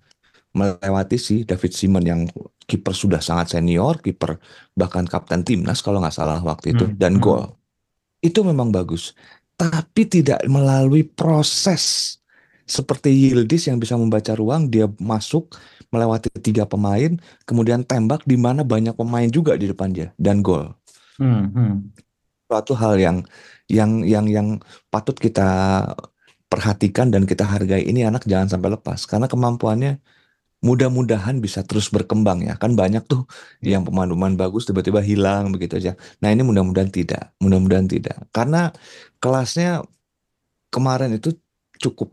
melewati 0.54 1.16
si 1.18 1.34
David 1.48 1.72
Simon 1.74 2.04
yang 2.06 2.20
kiper 2.70 2.94
sudah 2.94 3.20
sangat 3.20 3.58
senior, 3.58 3.98
kiper 4.00 4.38
bahkan 4.78 5.04
kapten 5.06 5.42
timnas 5.42 5.82
kalau 5.82 5.98
nggak 6.02 6.14
salah 6.14 6.40
waktu 6.42 6.74
itu 6.78 6.86
Hmm, 6.86 6.96
dan 6.96 7.18
hmm, 7.18 7.22
gol. 7.22 7.44
Itu 8.24 8.42
memang 8.46 8.72
bagus. 8.74 9.12
Tapi 9.54 10.08
tidak 10.10 10.42
melalui 10.50 11.06
proses 11.06 12.16
seperti 12.64 13.12
Yildiz 13.12 13.68
yang 13.68 13.78
bisa 13.78 13.94
membaca 13.94 14.32
ruang, 14.34 14.72
dia 14.72 14.88
masuk 14.98 15.52
melewati 15.92 16.32
tiga 16.42 16.64
pemain, 16.66 17.14
kemudian 17.46 17.84
tembak 17.84 18.24
di 18.26 18.34
mana 18.40 18.64
banyak 18.66 18.96
pemain 18.96 19.28
juga 19.30 19.54
di 19.54 19.68
depan 19.70 19.92
dia 19.94 20.08
dan 20.18 20.40
gol. 20.42 20.72
hmm, 21.18 21.44
hmm. 21.54 21.72
Suatu 22.48 22.76
hal 22.76 23.00
yang 23.00 23.16
yang 23.68 24.04
yang 24.04 24.26
yang 24.28 24.48
patut 24.92 25.16
kita 25.16 25.46
perhatikan 26.48 27.10
dan 27.10 27.24
kita 27.26 27.42
hargai 27.42 27.82
ini 27.82 28.04
anak 28.06 28.24
jangan 28.28 28.48
sampai 28.52 28.70
lepas. 28.76 29.08
Karena 29.08 29.26
kemampuannya 29.26 29.98
mudah-mudahan 30.64 31.40
bisa 31.44 31.60
terus 31.66 31.92
berkembang 31.92 32.44
ya. 32.46 32.56
Kan 32.56 32.72
banyak 32.78 33.04
tuh 33.04 33.28
Ya. 33.60 33.76
yang 33.76 33.84
pemain-pemain 33.88 34.32
bagus 34.36 34.64
tiba-tiba 34.68 35.00
hilang 35.04 35.52
begitu 35.52 35.76
aja. 35.80 35.92
Nah 36.24 36.32
ini 36.32 36.40
mudah-mudahan 36.46 36.88
tidak 36.92 37.32
mudah-mudahan 37.42 37.88
tidak. 37.90 38.16
Karena 38.32 38.72
kelasnya 39.20 39.84
kemarin 40.72 41.16
itu 41.16 41.36
cukup 41.80 42.12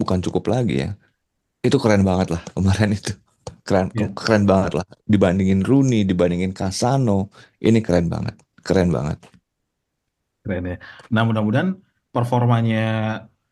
bukan 0.00 0.18
cukup 0.24 0.44
lagi 0.52 0.86
ya. 0.88 0.90
Itu 1.64 1.76
keren 1.82 2.04
banget 2.06 2.32
lah 2.36 2.42
kemarin 2.56 2.92
itu. 2.96 3.12
Keren 3.66 3.92
Ya. 3.92 4.08
keren 4.16 4.44
banget 4.48 4.72
lah. 4.80 4.86
Dibandingin 5.04 5.60
Rooney 5.66 6.04
dibandingin 6.08 6.52
Casano 6.56 7.28
ini 7.60 7.80
keren 7.84 8.08
banget 8.08 8.36
keren 8.64 8.92
banget 8.92 9.18
Keren 10.40 10.64
ya. 10.64 10.76
Nah, 11.12 11.22
mudah-mudahan 11.28 11.76
performanya 12.10 12.84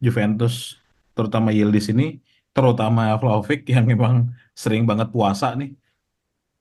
Juventus, 0.01 0.81
terutama 1.13 1.53
Yildiz 1.53 1.93
ini, 1.93 2.19
terutama 2.57 3.13
Vlahovic 3.21 3.69
yang 3.69 3.85
memang 3.85 4.33
sering 4.57 4.89
banget 4.89 5.13
puasa 5.13 5.55
nih, 5.55 5.75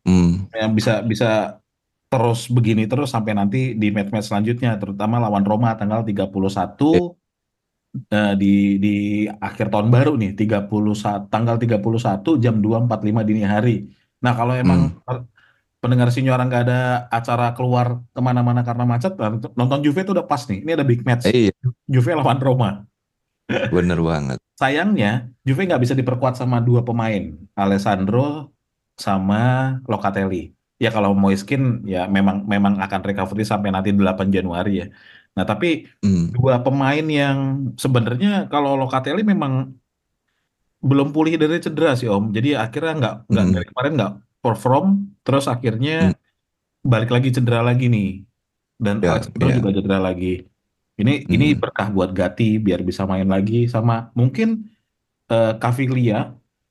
hmm 0.06 0.52
yang 0.58 0.72
bisa 0.74 1.04
bisa 1.04 1.58
terus 2.08 2.48
begini 2.48 2.88
terus 2.88 3.12
sampai 3.12 3.36
nanti 3.36 3.76
di 3.76 3.88
match-match 3.92 4.32
selanjutnya, 4.32 4.80
terutama 4.80 5.20
lawan 5.20 5.44
Roma 5.44 5.76
tanggal 5.76 6.04
31 6.08 7.18
Eh, 8.12 8.16
eh, 8.16 8.34
di 8.38 8.78
di 8.84 8.96
akhir 9.28 9.74
tahun 9.74 9.90
baru 9.90 10.14
nih, 10.20 10.32
31 10.38 11.28
tanggal 11.32 11.56
31 11.58 12.38
jam 12.44 12.56
2.45 12.62 13.24
dini 13.28 13.44
hari. 13.48 13.76
Nah, 14.24 14.34
kalau 14.38 14.54
emang 14.54 14.92
hmm 14.92 15.37
pendengar 15.78 16.10
senior 16.10 16.42
nggak 16.42 16.64
ada 16.68 17.06
acara 17.14 17.54
keluar 17.54 18.02
ke 18.12 18.22
mana-mana 18.22 18.66
karena 18.66 18.84
macet, 18.84 19.14
nonton 19.54 19.80
Juve 19.86 20.02
itu 20.02 20.12
udah 20.14 20.26
pas 20.26 20.42
nih. 20.50 20.66
Ini 20.66 20.72
ada 20.74 20.86
big 20.86 21.06
match. 21.06 21.30
iya 21.30 21.54
Juve 21.86 22.12
lawan 22.18 22.42
Roma. 22.42 22.72
bener 23.48 23.96
banget 24.04 24.44
Sayangnya, 24.60 25.32
Juve 25.48 25.64
nggak 25.64 25.80
bisa 25.80 25.96
diperkuat 25.96 26.36
sama 26.36 26.60
dua 26.60 26.84
pemain, 26.84 27.32
Alessandro 27.56 28.52
sama 28.98 29.78
Locatelli. 29.86 30.52
Ya 30.82 30.90
kalau 30.90 31.14
Moiskin 31.14 31.86
ya 31.86 32.10
memang 32.10 32.46
memang 32.46 32.82
akan 32.82 33.02
recovery 33.06 33.46
sampai 33.46 33.70
nanti 33.70 33.94
8 33.94 34.34
Januari 34.34 34.84
ya. 34.84 34.88
Nah, 35.38 35.46
tapi 35.46 35.86
hmm 36.02 36.34
dua 36.34 36.60
pemain 36.66 37.06
yang 37.06 37.70
sebenarnya 37.78 38.50
kalau 38.50 38.74
Locatelli 38.76 39.22
memang 39.22 39.78
belum 40.82 41.14
pulih 41.14 41.38
dari 41.38 41.62
cedera 41.62 41.94
sih 41.94 42.10
Om. 42.10 42.34
Jadi 42.34 42.58
akhirnya 42.58 42.94
nggak 42.98 43.16
nggak 43.30 43.46
hmm 43.46 43.54
dari 43.54 43.66
kemarin 43.70 43.94
nggak 43.98 44.14
perform, 44.48 44.86
terus 45.25 45.46
akhirnya 45.54 45.94
hmm 46.00 46.16
balik 46.94 47.10
lagi 47.16 47.30
cedera 47.36 47.62
lagi 47.70 47.86
nih. 47.96 48.08
Dan 48.86 48.96
ya 49.01 49.10
Alexandro 49.13 49.50
ya 49.50 49.58
juga 49.58 49.70
cedera 49.77 50.00
lagi. 50.08 50.27
Ini 51.01 51.12
ini 51.36 51.46
hmm 51.51 51.62
berkah 51.62 51.88
buat 51.96 52.12
Gatti 52.20 52.58
biar 52.66 52.82
bisa 52.89 53.04
main 53.12 53.27
lagi 53.36 53.56
sama 53.75 53.94
mungkin 54.20 54.48
eh, 55.34 55.54
Caviglia. 55.62 56.18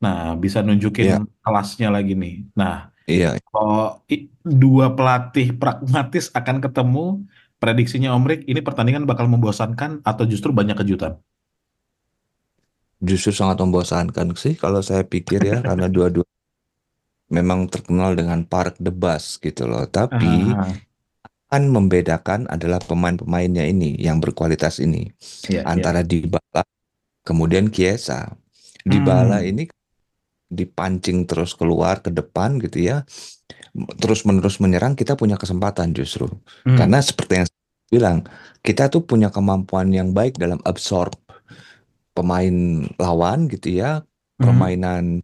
Nah, 0.05 0.19
bisa 0.45 0.59
nunjukin 0.67 1.07
ya 1.09 1.19
kelasnya 1.45 1.89
lagi 1.97 2.13
nih. 2.23 2.35
Nah, 2.61 2.75
Iya, 3.07 3.39
Kalau 3.53 4.05
dua 4.45 4.87
pelatih 4.97 5.49
pragmatis 5.61 6.27
akan 6.39 6.57
ketemu, 6.65 7.25
prediksinya 7.63 8.09
Om 8.17 8.25
Rick, 8.31 8.41
ini 8.53 8.61
pertandingan 8.67 9.05
bakal 9.11 9.27
membosankan 9.33 10.05
atau 10.05 10.25
justru 10.29 10.51
banyak 10.53 10.77
kejutan? 10.81 11.17
justru 13.09 13.33
sangat 13.39 13.57
membosankan 13.63 14.27
sih 14.43 14.55
kalau 14.63 14.81
saya 14.89 15.03
pikir 15.13 15.41
ya 15.51 15.57
karena 15.69 15.87
dua-dua 15.95 16.25
memang 17.33 17.67
terkenal 17.73 18.15
dengan 18.19 18.47
Park 18.47 18.79
the 18.83 18.93
Bus 18.95 19.39
gitu 19.43 19.67
loh. 19.71 19.85
Tapi 19.89 20.57
Ah, 20.57 20.73
kan 21.47 21.63
membedakan 21.71 22.51
adalah 22.51 22.83
pemain-pemainnya 22.83 23.65
ini 23.71 23.95
yang 24.03 24.19
berkualitas 24.19 24.83
ini 24.83 25.15
iya, 25.49 25.63
iya. 25.63 25.63
antara 25.69 26.03
Dybala 26.03 26.63
kemudian 27.27 27.71
Chiesa. 27.71 28.35
Dybala 28.87 29.43
Hmm, 29.43 29.51
ini 29.51 29.65
dipancing 30.51 31.27
terus 31.27 31.53
keluar 31.59 32.01
ke 32.05 32.11
depan 32.15 32.59
gitu 32.63 32.79
ya, 32.83 33.03
terus-menerus 34.01 34.59
menyerang 34.63 34.95
kita 34.95 35.19
punya 35.19 35.37
kesempatan 35.37 35.93
justru. 35.93 36.31
hmm, 36.65 36.77
Karena 36.79 36.99
seperti 37.03 37.33
yang 37.43 37.47
saya 37.49 37.65
bilang, 37.93 38.19
kita 38.63 38.89
tuh 38.93 39.03
punya 39.05 39.29
kemampuan 39.35 39.91
yang 39.93 40.11
baik 40.17 40.39
dalam 40.39 40.59
absorb 40.65 41.15
pemain 42.17 42.87
lawan 42.97 43.47
gitu 43.53 43.77
ya, 43.83 44.01
hmm, 44.39 44.45
permainan 44.45 45.21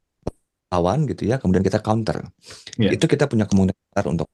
lawan 0.73 1.05
gitu 1.05 1.29
ya, 1.29 1.37
kemudian 1.37 1.61
kita 1.61 1.85
counter. 1.85 2.25
iya. 2.81 2.97
Itu 2.97 3.05
kita 3.05 3.29
punya 3.29 3.45
kemungkinan 3.45 3.77
besar 3.93 4.09
untuk 4.09 4.29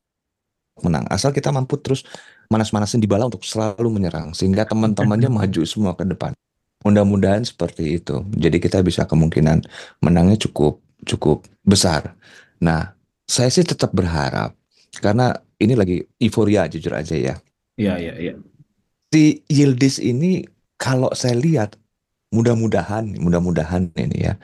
menang. 0.86 1.04
Asal 1.10 1.34
kita 1.34 1.50
mampu 1.50 1.74
terus 1.82 2.06
manas-manasin 2.46 3.02
Dybala 3.02 3.26
untuk 3.26 3.42
selalu 3.42 3.90
menyerang 3.90 4.30
sehingga 4.32 4.62
teman-temannya 4.62 5.26
maju 5.42 5.62
semua 5.66 5.98
ke 5.98 6.06
depan. 6.06 6.32
Mudah-mudahan 6.86 7.42
seperti 7.42 7.98
itu. 7.98 8.22
Jadi 8.38 8.62
kita 8.62 8.78
bisa 8.86 9.02
kemungkinan 9.02 9.66
menangnya 9.98 10.38
cukup 10.46 10.78
cukup 11.02 11.42
besar. 11.66 12.14
Nah, 12.62 12.94
saya 13.26 13.50
sih 13.50 13.66
tetap 13.66 13.90
berharap 13.90 14.54
karena 15.02 15.34
ini 15.58 15.74
lagi 15.74 16.06
euforia 16.22 16.70
jujur 16.70 16.94
aja 16.94 17.18
ya. 17.18 17.34
Iya, 17.74 17.94
iya, 17.98 18.14
iya. 18.18 18.34
Si 19.10 19.42
Yildiz 19.50 19.98
ini 19.98 20.46
kalau 20.78 21.10
saya 21.18 21.34
lihat 21.34 21.74
mudah-mudahan 22.30 23.16
mudah-mudahan 23.18 23.88
ini 23.96 24.28
ya 24.28 24.34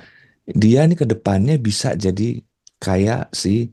dia 0.48 0.84
ini 0.84 0.96
ke 0.96 1.08
depannya 1.08 1.56
bisa 1.56 1.96
jadi 1.96 2.40
kayak 2.80 3.32
si 3.32 3.72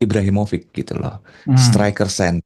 Ibrahimovic 0.00 0.72
gitu 0.72 0.96
loh. 1.00 1.24
Hmm, 1.48 1.56
Striker 1.56 2.08
center 2.08 2.44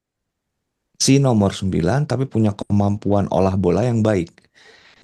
si 0.98 1.18
nomor 1.18 1.52
9 1.52 2.08
tapi 2.08 2.24
punya 2.24 2.54
kemampuan 2.54 3.26
olah 3.28 3.58
bola 3.58 3.84
yang 3.84 4.00
baik. 4.00 4.30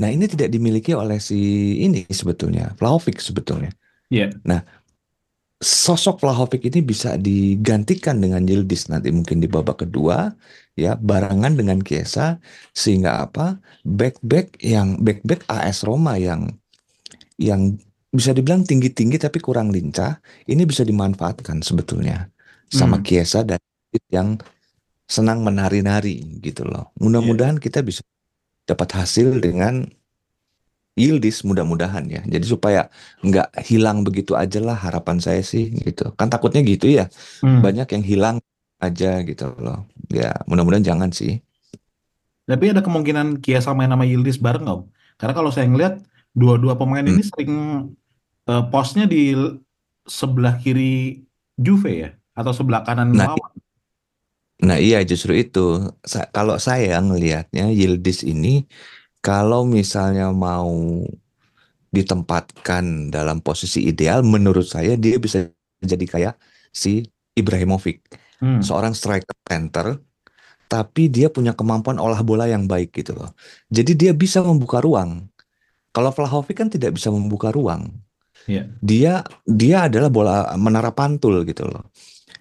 Nah, 0.00 0.09
ini 0.09 0.25
tidak 0.25 0.49
dimiliki 0.49 0.97
oleh 0.97 1.21
si 1.21 1.77
ini 1.85 2.09
sebetulnya, 2.09 2.73
Vlahovic 2.81 3.21
sebetulnya. 3.21 3.69
iya. 4.09 4.33
Nah, 4.49 4.65
sosok 5.61 6.25
Vlahovic 6.25 6.65
ini 6.73 6.81
bisa 6.81 7.21
digantikan 7.21 8.17
dengan 8.17 8.49
Yildiz 8.49 8.89
nanti 8.89 9.12
mungkin 9.12 9.45
di 9.45 9.49
babak 9.50 9.85
kedua 9.85 10.33
ya, 10.73 10.97
barengan 10.97 11.53
dengan 11.53 11.85
Chiesa 11.85 12.41
sehingga 12.73 13.29
apa? 13.29 13.61
Back-back 13.85 14.57
yang 14.65 15.05
back-back 15.05 15.45
AS 15.53 15.85
Roma 15.85 16.17
yang 16.17 16.49
yang 17.37 17.77
bisa 18.11 18.35
dibilang 18.35 18.67
tinggi-tinggi 18.67 19.17
tapi 19.23 19.38
kurang 19.38 19.71
lincah, 19.71 20.19
ini 20.50 20.67
bisa 20.67 20.83
dimanfaatkan 20.83 21.62
sebetulnya 21.62 22.26
sama 22.71 22.99
Hmm, 22.99 23.07
Chiesa 23.07 23.43
dan 23.47 23.59
yang 24.11 24.38
senang 25.11 25.43
menari-nari 25.43 26.23
gitu 26.43 26.67
loh. 26.67 26.90
Mudah-mudahan 26.99 27.59
kita 27.59 27.83
bisa 27.83 28.02
dapat 28.67 28.95
hasil 28.95 29.43
dengan 29.43 29.87
Yildiz 30.99 31.47
mudah-mudahan 31.47 32.07
ya. 32.11 32.23
Jadi 32.26 32.47
supaya 32.47 32.90
nggak 33.23 33.62
hilang 33.67 34.02
begitu 34.02 34.35
aja 34.35 34.59
lah 34.59 34.75
harapan 34.75 35.23
saya 35.23 35.40
sih 35.43 35.71
gitu. 35.71 36.11
Kan 36.19 36.29
takutnya 36.31 36.62
gitu 36.67 36.90
ya. 36.90 37.07
Hmm. 37.43 37.62
Banyak 37.62 37.88
yang 37.95 38.05
hilang 38.05 38.37
aja 38.83 39.23
gitu 39.23 39.55
loh. 39.59 39.87
Ya 40.11 40.35
mudah-mudahan 40.51 40.83
jangan 40.83 41.11
sih. 41.14 41.42
Tapi 42.46 42.75
ada 42.75 42.83
kemungkinan 42.83 43.38
Kiesa 43.38 43.70
main 43.75 43.90
sama 43.90 44.03
Yildiz 44.07 44.42
bareng 44.42 44.66
nggak? 44.66 44.81
Karena 45.18 45.35
kalau 45.35 45.51
saya 45.55 45.70
ngeliat 45.70 46.03
dua-dua 46.35 46.75
pemain 46.75 47.03
Hmm. 47.03 47.14
ini 47.14 47.23
sering 47.23 47.53
eh, 48.51 48.63
posnya 48.73 49.05
di 49.13 49.19
sebelah 50.19 50.55
kiri 50.63 50.85
Juve 51.65 51.91
ya, 52.03 52.11
atau 52.39 52.53
sebelah 52.59 52.81
kanan 52.89 53.11
Nah, 53.13 53.29
lawan. 53.29 53.53
nah 54.67 54.77
iya 54.87 54.97
justru 55.11 55.33
itu. 55.43 55.59
Sa- 56.13 56.29
kalau 56.37 56.57
saya 56.69 56.93
ngelihatnya 57.07 57.63
Yildiz 57.79 58.19
ini 58.33 58.49
kalau 59.27 59.61
misalnya 59.79 60.25
mau 60.47 60.71
ditempatkan 61.91 63.11
dalam 63.11 63.43
posisi 63.43 63.91
ideal, 63.91 64.23
menurut 64.23 64.67
saya 64.67 64.95
dia 64.95 65.19
bisa 65.19 65.51
jadi 65.83 66.05
kayak 66.07 66.35
si 66.71 67.03
Ibrahimovic, 67.35 68.07
Hmm, 68.41 68.63
seorang 68.63 68.95
striker 68.95 69.35
center, 69.51 69.99
tapi 70.71 71.09
dia 71.11 71.29
punya 71.33 71.53
kemampuan 71.57 71.99
olah 72.01 72.23
bola 72.27 72.47
yang 72.51 72.67
baik 72.71 72.95
gitu 72.97 73.15
loh. 73.19 73.31
Jadi 73.73 73.93
dia 73.99 74.13
bisa 74.17 74.41
membuka 74.45 74.81
ruang. 74.83 75.29
Kalau 75.95 76.11
Vlahovic 76.15 76.57
kan 76.61 76.69
tidak 76.73 76.97
bisa 76.99 77.11
membuka 77.11 77.51
ruang. 77.55 77.91
Ya. 78.46 78.70
Dia 78.81 79.20
dia 79.44 79.76
adalah 79.88 80.09
bola 80.09 80.35
menara 80.57 80.90
pantul 80.94 81.44
gitu 81.44 81.68
loh. 81.68 81.85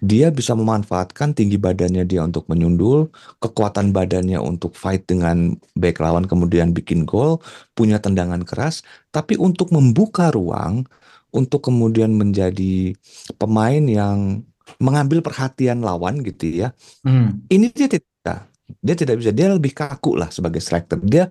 Dia 0.00 0.32
bisa 0.32 0.56
memanfaatkan 0.56 1.36
tinggi 1.36 1.60
badannya 1.60 2.04
dia 2.08 2.24
untuk 2.24 2.48
menyundul, 2.48 3.12
kekuatan 3.42 3.92
badannya 3.92 4.40
untuk 4.40 4.72
fight 4.76 5.04
dengan 5.04 5.56
back 5.76 6.00
lawan 6.00 6.24
kemudian 6.24 6.72
bikin 6.72 7.04
gol, 7.04 7.40
punya 7.76 8.00
tendangan 8.00 8.40
keras, 8.48 8.80
tapi 9.12 9.36
untuk 9.36 9.68
membuka 9.76 10.32
ruang 10.32 10.88
untuk 11.36 11.68
kemudian 11.68 12.12
menjadi 12.16 12.96
pemain 13.38 13.82
yang 13.84 14.42
mengambil 14.80 15.20
perhatian 15.20 15.84
lawan 15.84 16.24
gitu 16.24 16.48
ya. 16.64 16.68
Hmm, 17.04 17.50
Ini 17.50 17.66
dia 17.74 17.88
tidak. 17.90 18.38
Dia 18.82 18.94
tidak 18.94 19.16
bisa. 19.20 19.30
Dia 19.34 19.48
lebih 19.50 19.72
kaku 19.74 20.14
lah 20.20 20.30
sebagai 20.30 20.62
striker. 20.62 20.98
Dia 21.02 21.26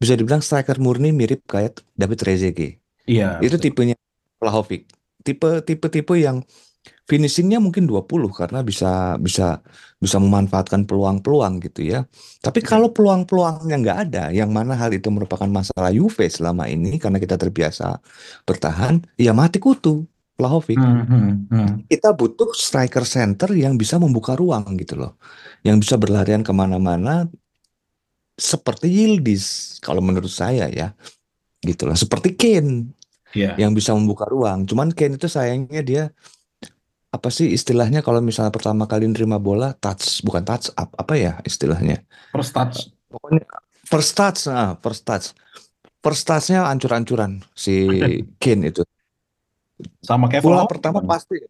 bisa 0.00 0.14
dibilang 0.18 0.42
striker 0.44 0.78
murni 0.78 1.10
mirip 1.10 1.42
kayak 1.50 1.82
David 1.98 2.18
Trezeguet. 2.22 2.78
iya 3.06 3.42
Itu 3.42 3.56
betul. 3.56 3.62
tipenya 3.62 3.94
Vlahovic. 4.44 4.84
Tipe 5.24 5.64
tipe 5.64 5.88
tipe 5.88 6.14
yang 6.20 6.44
finishingnya 7.08 7.60
mungkin 7.60 7.88
20 7.88 8.04
karena 8.32 8.60
bisa 8.60 9.16
bisa 9.20 9.60
bisa 10.00 10.16
memanfaatkan 10.20 10.84
peluang-peluang 10.84 11.64
gitu 11.64 11.84
ya. 11.84 12.04
Tapi 12.44 12.60
kalau 12.60 12.92
peluang-peluangnya 12.92 13.76
nggak 13.80 13.98
ada, 14.08 14.24
yang 14.36 14.52
mana 14.52 14.76
hal 14.76 14.92
itu 14.92 15.08
merupakan 15.08 15.48
masalah 15.48 15.88
Juve 15.92 16.28
selama 16.28 16.68
ini 16.68 17.00
karena 17.00 17.16
kita 17.16 17.40
terbiasa 17.40 18.00
bertahan, 18.44 19.00
ya 19.16 19.32
mati 19.32 19.60
kutu 19.60 20.04
Vlahovic. 20.36 20.76
Hmm, 20.76 21.04
hmm, 21.08 21.32
hmm. 21.48 21.70
Kita 21.88 22.12
butuh 22.12 22.52
striker 22.52 23.08
center 23.08 23.48
yang 23.56 23.80
bisa 23.80 23.96
membuka 23.96 24.36
ruang 24.36 24.76
gitu 24.76 25.00
loh, 25.00 25.16
yang 25.64 25.80
bisa 25.80 25.96
berlarian 25.96 26.44
ke 26.44 26.52
mana-mana 26.52 27.28
seperti 28.34 28.90
Yildiz 28.90 29.78
kalau 29.78 30.02
menurut 30.02 30.32
saya 30.32 30.68
ya 30.68 30.92
gitu 31.64 31.88
loh. 31.88 31.96
Seperti 31.96 32.36
Kane 32.36 33.03
Iya. 33.34 33.58
yang 33.58 33.74
bisa 33.74 33.90
membuka 33.92 34.24
ruang. 34.30 34.62
Cuman 34.64 34.94
Kane 34.94 35.18
itu 35.18 35.26
sayangnya 35.26 35.82
dia 35.82 36.04
apa 37.10 37.30
sih 37.30 37.50
istilahnya 37.50 38.02
kalau 38.02 38.18
misalnya 38.18 38.50
pertama 38.50 38.90
kali 38.90 39.06
nerima 39.06 39.38
bola 39.38 39.70
touch 39.78 40.22
bukan 40.26 40.42
touch 40.42 40.70
up 40.74 40.90
apa 40.94 41.14
ya 41.18 41.32
istilahnya? 41.42 42.02
First 42.30 42.54
touch. 42.54 42.90
Pokoknya 43.10 43.42
first 43.86 44.12
touch 44.14 44.38
nah 44.46 44.78
first 44.78 45.02
touch. 45.02 45.34
First 45.98 46.24
touchnya 46.30 46.66
ancur-ancuran 46.66 47.42
si 47.54 47.86
Kane 48.42 48.70
itu. 48.70 48.82
Sama 49.98 50.30
kayak 50.30 50.46
bola 50.46 50.70
pertama 50.70 51.02
pasti 51.02 51.42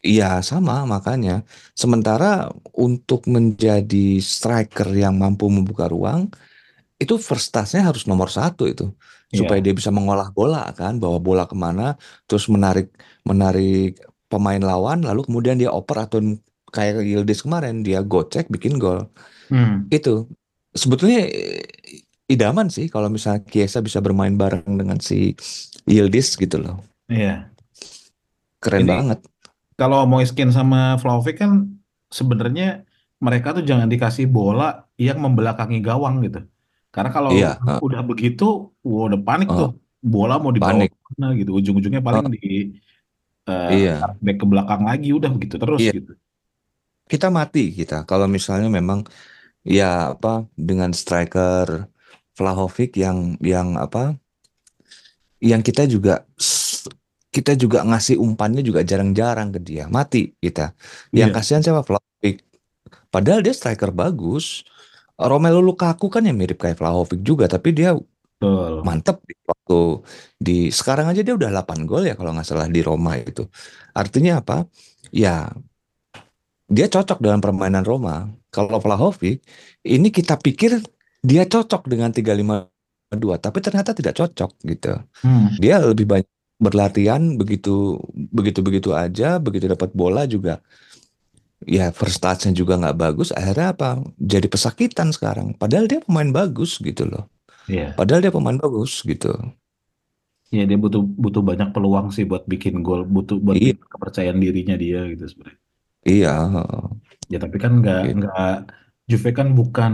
iya 0.00 0.40
sama 0.40 0.88
makanya. 0.88 1.44
Sementara 1.76 2.48
untuk 2.72 3.28
menjadi 3.28 4.20
striker 4.24 4.88
yang 4.96 5.20
mampu 5.20 5.52
membuka 5.52 5.84
ruang 5.88 6.32
itu 6.96 7.14
first 7.20 7.52
touch-nya 7.52 7.84
harus 7.84 8.08
nomor 8.08 8.28
satu 8.32 8.64
itu. 8.64 8.92
Supaya 9.28 9.58
Iya. 9.60 9.64
dia 9.70 9.74
bisa 9.76 9.90
mengolah 9.92 10.30
bola 10.32 10.70
kan? 10.72 10.96
Bawa 11.02 11.18
bola 11.20 11.44
ke 11.44 11.56
mana 11.58 11.98
terus 12.30 12.46
menarik 12.48 12.88
menarik 13.26 13.98
pemain 14.30 14.58
lawan 14.62 15.02
lalu 15.04 15.26
kemudian 15.26 15.58
dia 15.60 15.70
oper 15.70 16.06
atau 16.08 16.18
kayak 16.72 17.04
Yildiz 17.04 17.42
kemarin 17.44 17.82
dia 17.84 18.00
gocek 18.02 18.48
bikin 18.48 18.78
gol. 18.80 19.06
Hmm, 19.50 19.86
itu. 19.90 20.26
Sebetulnya 20.74 21.24
eh, 21.26 21.62
idaman 22.28 22.68
sih 22.72 22.86
kalau 22.90 23.06
misalnya 23.12 23.44
Chiesa 23.46 23.78
bisa 23.84 23.98
bermain 24.02 24.34
bareng 24.34 24.66
dengan 24.66 24.98
si 24.98 25.36
Yildiz 25.86 26.34
gitu 26.34 26.58
loh. 26.58 26.80
Iya. 27.08 27.50
keren 28.56 28.82
Ini 28.82 28.90
banget. 28.90 29.18
kalau 29.76 30.08
Moiskin 30.08 30.50
sama 30.50 30.96
Vlahovic 30.98 31.38
kan 31.38 31.76
sebenarnya 32.10 32.82
mereka 33.20 33.54
tuh 33.56 33.62
jangan 33.62 33.86
dikasih 33.86 34.26
bola 34.26 34.88
yang 34.98 35.20
membelakangi 35.22 35.78
gawang 35.80 36.24
gitu. 36.24 36.40
Karena 36.96 37.10
kalau 37.16 37.32
iya 37.32 37.46
eh, 37.70 37.80
udah 37.86 38.00
begitu, 38.10 38.44
wah, 38.88 39.02
udah 39.08 39.20
panik 39.28 39.48
tuh. 39.58 39.68
eh, 39.68 39.86
Bola 40.12 40.34
mau 40.42 40.52
dibawa 40.58 40.80
panik 40.80 40.90
ke 40.92 40.96
mana 41.08 41.26
gitu. 41.40 41.50
Ujung-ujungnya 41.58 42.02
paling 42.08 42.24
Eh, 42.24 42.30
di 42.34 42.38
eh, 43.48 43.74
iya 43.74 44.16
back 44.24 44.36
ke 44.42 44.46
belakang 44.52 44.82
lagi 44.88 45.08
udah 45.18 45.30
begitu 45.34 45.56
terus 45.62 45.82
iya 45.82 45.92
gitu. 45.94 46.12
kita 47.12 47.26
mati 47.38 47.60
kita 47.78 47.94
kalau 48.10 48.26
misalnya 48.36 48.68
memang 48.78 49.00
ya 49.76 49.84
apa 50.14 50.28
dengan 50.68 50.90
striker 51.00 51.68
Vlahovic 52.38 52.90
yang 53.04 53.18
yang 53.52 53.68
apa 53.84 54.00
yang 55.40 55.60
kita 55.60 55.84
juga 55.86 56.24
kita 57.34 57.52
juga 57.58 57.84
ngasih 57.84 58.16
umpannya 58.16 58.62
juga 58.64 58.80
jarang-jarang 58.80 59.52
ke 59.52 59.60
dia. 59.60 59.84
Mati 59.92 60.32
kita. 60.40 60.72
Yang 61.12 61.30
Iya, 61.30 61.36
kasihan 61.36 61.62
siapa? 61.64 61.82
Vlahovic. 61.84 62.36
Padahal 63.14 63.40
dia 63.46 63.54
striker 63.56 63.90
bagus. 63.92 64.64
Romelu 65.16 65.60
Lukaku 65.64 66.06
kan 66.12 66.22
yang 66.28 66.36
mirip 66.36 66.60
kayak 66.60 66.76
Vlahovic 66.80 67.20
juga, 67.24 67.48
tapi 67.48 67.72
dia 67.72 67.96
betul. 68.40 68.84
mantep 68.86 69.16
di 69.24 69.34
waktu 69.48 69.78
di 70.36 70.56
sekarang 70.68 71.06
aja 71.10 71.20
dia 71.24 71.34
udah 71.38 71.48
8 71.52 71.88
gol 71.88 72.04
ya 72.08 72.14
kalau 72.18 72.30
nggak 72.36 72.46
salah 72.48 72.68
di 72.68 72.80
Roma 72.84 73.16
itu. 73.20 73.48
Artinya 73.96 74.40
apa? 74.44 74.68
Ya, 75.14 75.48
dia 76.66 76.86
cocok 76.90 77.18
dengan 77.22 77.38
permainan 77.42 77.84
Roma. 77.86 78.30
Kalau 78.50 78.78
Vlahovic, 78.82 79.42
ini 79.86 80.08
kita 80.10 80.34
pikir 80.40 80.80
dia 81.22 81.42
cocok 81.46 81.86
dengan 81.86 82.10
tiga 82.10 82.32
lima 82.34 82.66
dua, 83.14 83.38
tapi 83.38 83.62
ternyata 83.62 83.94
tidak 83.94 84.18
cocok 84.18 84.50
gitu. 84.66 84.98
Hmm, 85.22 85.54
Dia 85.62 85.78
lebih 85.82 86.06
banyak 86.08 86.30
berlatihan 86.56 87.22
begitu 87.36 88.00
begitu 88.32 88.60
begitu 88.64 88.90
aja, 88.96 89.36
begitu 89.38 89.68
dapat 89.68 89.92
bola 89.92 90.24
juga 90.24 90.60
ya 91.66 91.90
first 91.98 92.18
touch-nya 92.24 92.52
juga 92.60 92.74
nggak 92.80 92.96
bagus. 92.98 93.28
Akhirnya 93.34 93.66
apa? 93.74 93.88
Jadi 94.18 94.46
pesakitan 94.54 95.08
sekarang. 95.16 95.54
Padahal 95.60 95.86
dia 95.90 96.00
pemain 96.04 96.30
bagus 96.30 96.78
gitu 96.80 97.04
loh. 97.10 97.24
iya. 97.68 97.98
Padahal 97.98 98.20
dia 98.24 98.32
pemain 98.34 98.58
bagus 98.58 99.02
gitu. 99.06 99.32
Iya, 100.54 100.62
dia 100.70 100.78
butuh 100.84 101.02
butuh 101.22 101.42
banyak 101.50 101.68
peluang 101.74 102.06
sih 102.14 102.24
buat 102.30 102.42
bikin 102.52 102.74
gol, 102.86 103.00
butuh 103.14 103.36
buat 103.46 103.58
bikin 103.64 103.84
kepercayaan 103.92 104.38
dirinya 104.44 104.74
dia 104.82 104.98
gitu 105.12 105.24
sebenarnya. 105.30 105.60
iya, 106.06 106.32
Ya, 107.32 107.36
tapi 107.44 107.56
kan 107.62 107.72
nggak 107.80 107.98
gitu. 108.02 108.18
nggak 108.18 108.46
Juve 109.10 109.28
kan 109.38 109.48
bukan 109.58 109.92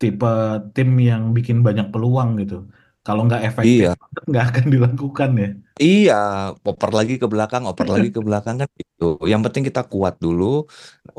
tipe 0.00 0.26
tim 0.74 0.88
yang 1.08 1.22
bikin 1.36 1.58
banyak 1.66 1.86
peluang 1.92 2.28
gitu. 2.40 2.54
Kalau 3.04 3.20
nggak 3.26 3.42
efektif 3.48 3.86
Iya, 3.86 3.94
nggak 4.28 4.44
akan 4.50 4.64
dilakukan 4.74 5.30
ya. 5.42 5.48
iya, 5.82 6.14
oper 6.68 6.90
lagi 6.98 7.12
ke 7.22 7.26
belakang, 7.32 7.62
oper 7.70 7.86
lagi 7.94 8.08
ke 8.16 8.20
belakang 8.26 8.56
kan 8.60 8.68
gitu. 8.80 9.04
Yang 9.32 9.40
penting 9.44 9.64
kita 9.68 9.80
kuat 9.92 10.14
dulu. 10.24 10.44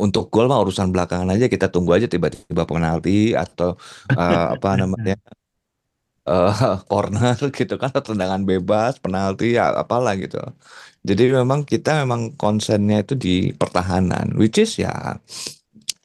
Untuk 0.03 0.23
gol 0.33 0.45
mah 0.51 0.59
urusan 0.63 0.89
belakangan 0.93 1.29
aja. 1.33 1.45
Kita 1.53 1.65
tunggu 1.73 1.91
aja 1.97 2.07
tiba-tiba 2.13 2.63
penalti 2.71 3.09
atau 3.43 3.69
eh, 4.19 4.45
apa 4.55 4.67
namanya 4.81 5.13
eh 6.29 6.53
corner 6.89 7.37
gitu 7.59 7.73
kan, 7.81 7.89
atau 7.91 8.13
tendangan 8.13 8.43
bebas, 8.49 8.93
penalti, 9.03 9.45
ya 9.57 9.63
apalah 9.81 10.13
gitu. 10.23 10.37
Jadi 11.09 11.23
memang 11.39 11.61
kita 11.71 11.89
memang 12.03 12.21
konsennya 12.41 12.97
itu 13.03 13.13
di 13.25 13.29
pertahanan, 13.59 14.27
which 14.39 14.57
is 14.63 14.71
ya, 14.83 14.91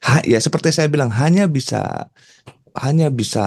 ha- 0.05 0.25
ya 0.25 0.39
seperti 0.41 0.69
saya 0.75 0.87
bilang 0.91 1.11
hanya 1.13 1.45
bisa 1.49 2.09
hanya 2.83 3.07
bisa 3.19 3.39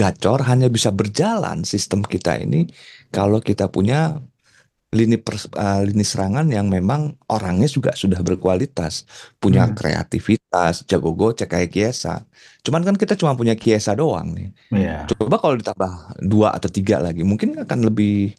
gacor, 0.00 0.38
hanya 0.50 0.66
bisa 0.76 0.90
berjalan 0.92 1.64
sistem 1.64 2.00
kita 2.04 2.36
ini 2.44 2.68
kalau 3.14 3.38
kita 3.40 3.64
punya 3.72 4.20
lini 4.98 5.16
pers- 5.18 5.50
eh, 5.58 5.80
lini 5.90 6.04
serangan 6.06 6.46
yang 6.56 6.66
memang 6.70 7.18
orangnya 7.34 7.66
juga 7.66 7.90
sudah 7.98 8.20
berkualitas, 8.22 8.94
punya 9.42 9.62
Hmm, 9.64 9.76
kreativitas, 9.78 10.86
jago 10.90 11.10
gocek 11.18 11.48
kayak 11.52 11.70
Kiesa. 11.74 12.22
Cuman 12.64 12.82
kan 12.86 12.96
kita 13.02 13.14
cuma 13.20 13.34
punya 13.40 13.54
Kiesa 13.58 13.92
doang 13.98 14.28
nih. 14.38 14.48
ya. 14.70 15.16
Coba 15.18 15.36
kalau 15.42 15.56
ditambah 15.60 15.92
dua 16.32 16.48
atau 16.56 16.70
tiga 16.72 16.96
lagi, 17.02 17.22
mungkin 17.26 17.58
akan 17.64 17.80
lebih 17.88 18.34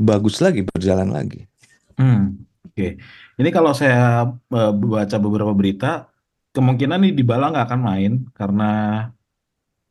bagus 0.00 0.40
lagi 0.44 0.60
berjalan 0.66 1.10
lagi. 1.12 1.46
Hmm, 1.98 2.16
oke. 2.66 2.82
Ini 3.38 3.48
kalau 3.56 3.72
saya 3.80 3.96
eh, 4.56 4.70
baca 4.92 5.16
beberapa 5.24 5.52
berita, 5.60 5.86
kemungkinan 6.54 6.98
nih 7.02 7.12
Dybala 7.18 7.44
nggak 7.52 7.64
akan 7.68 7.80
main 7.88 8.12
karena 8.38 8.64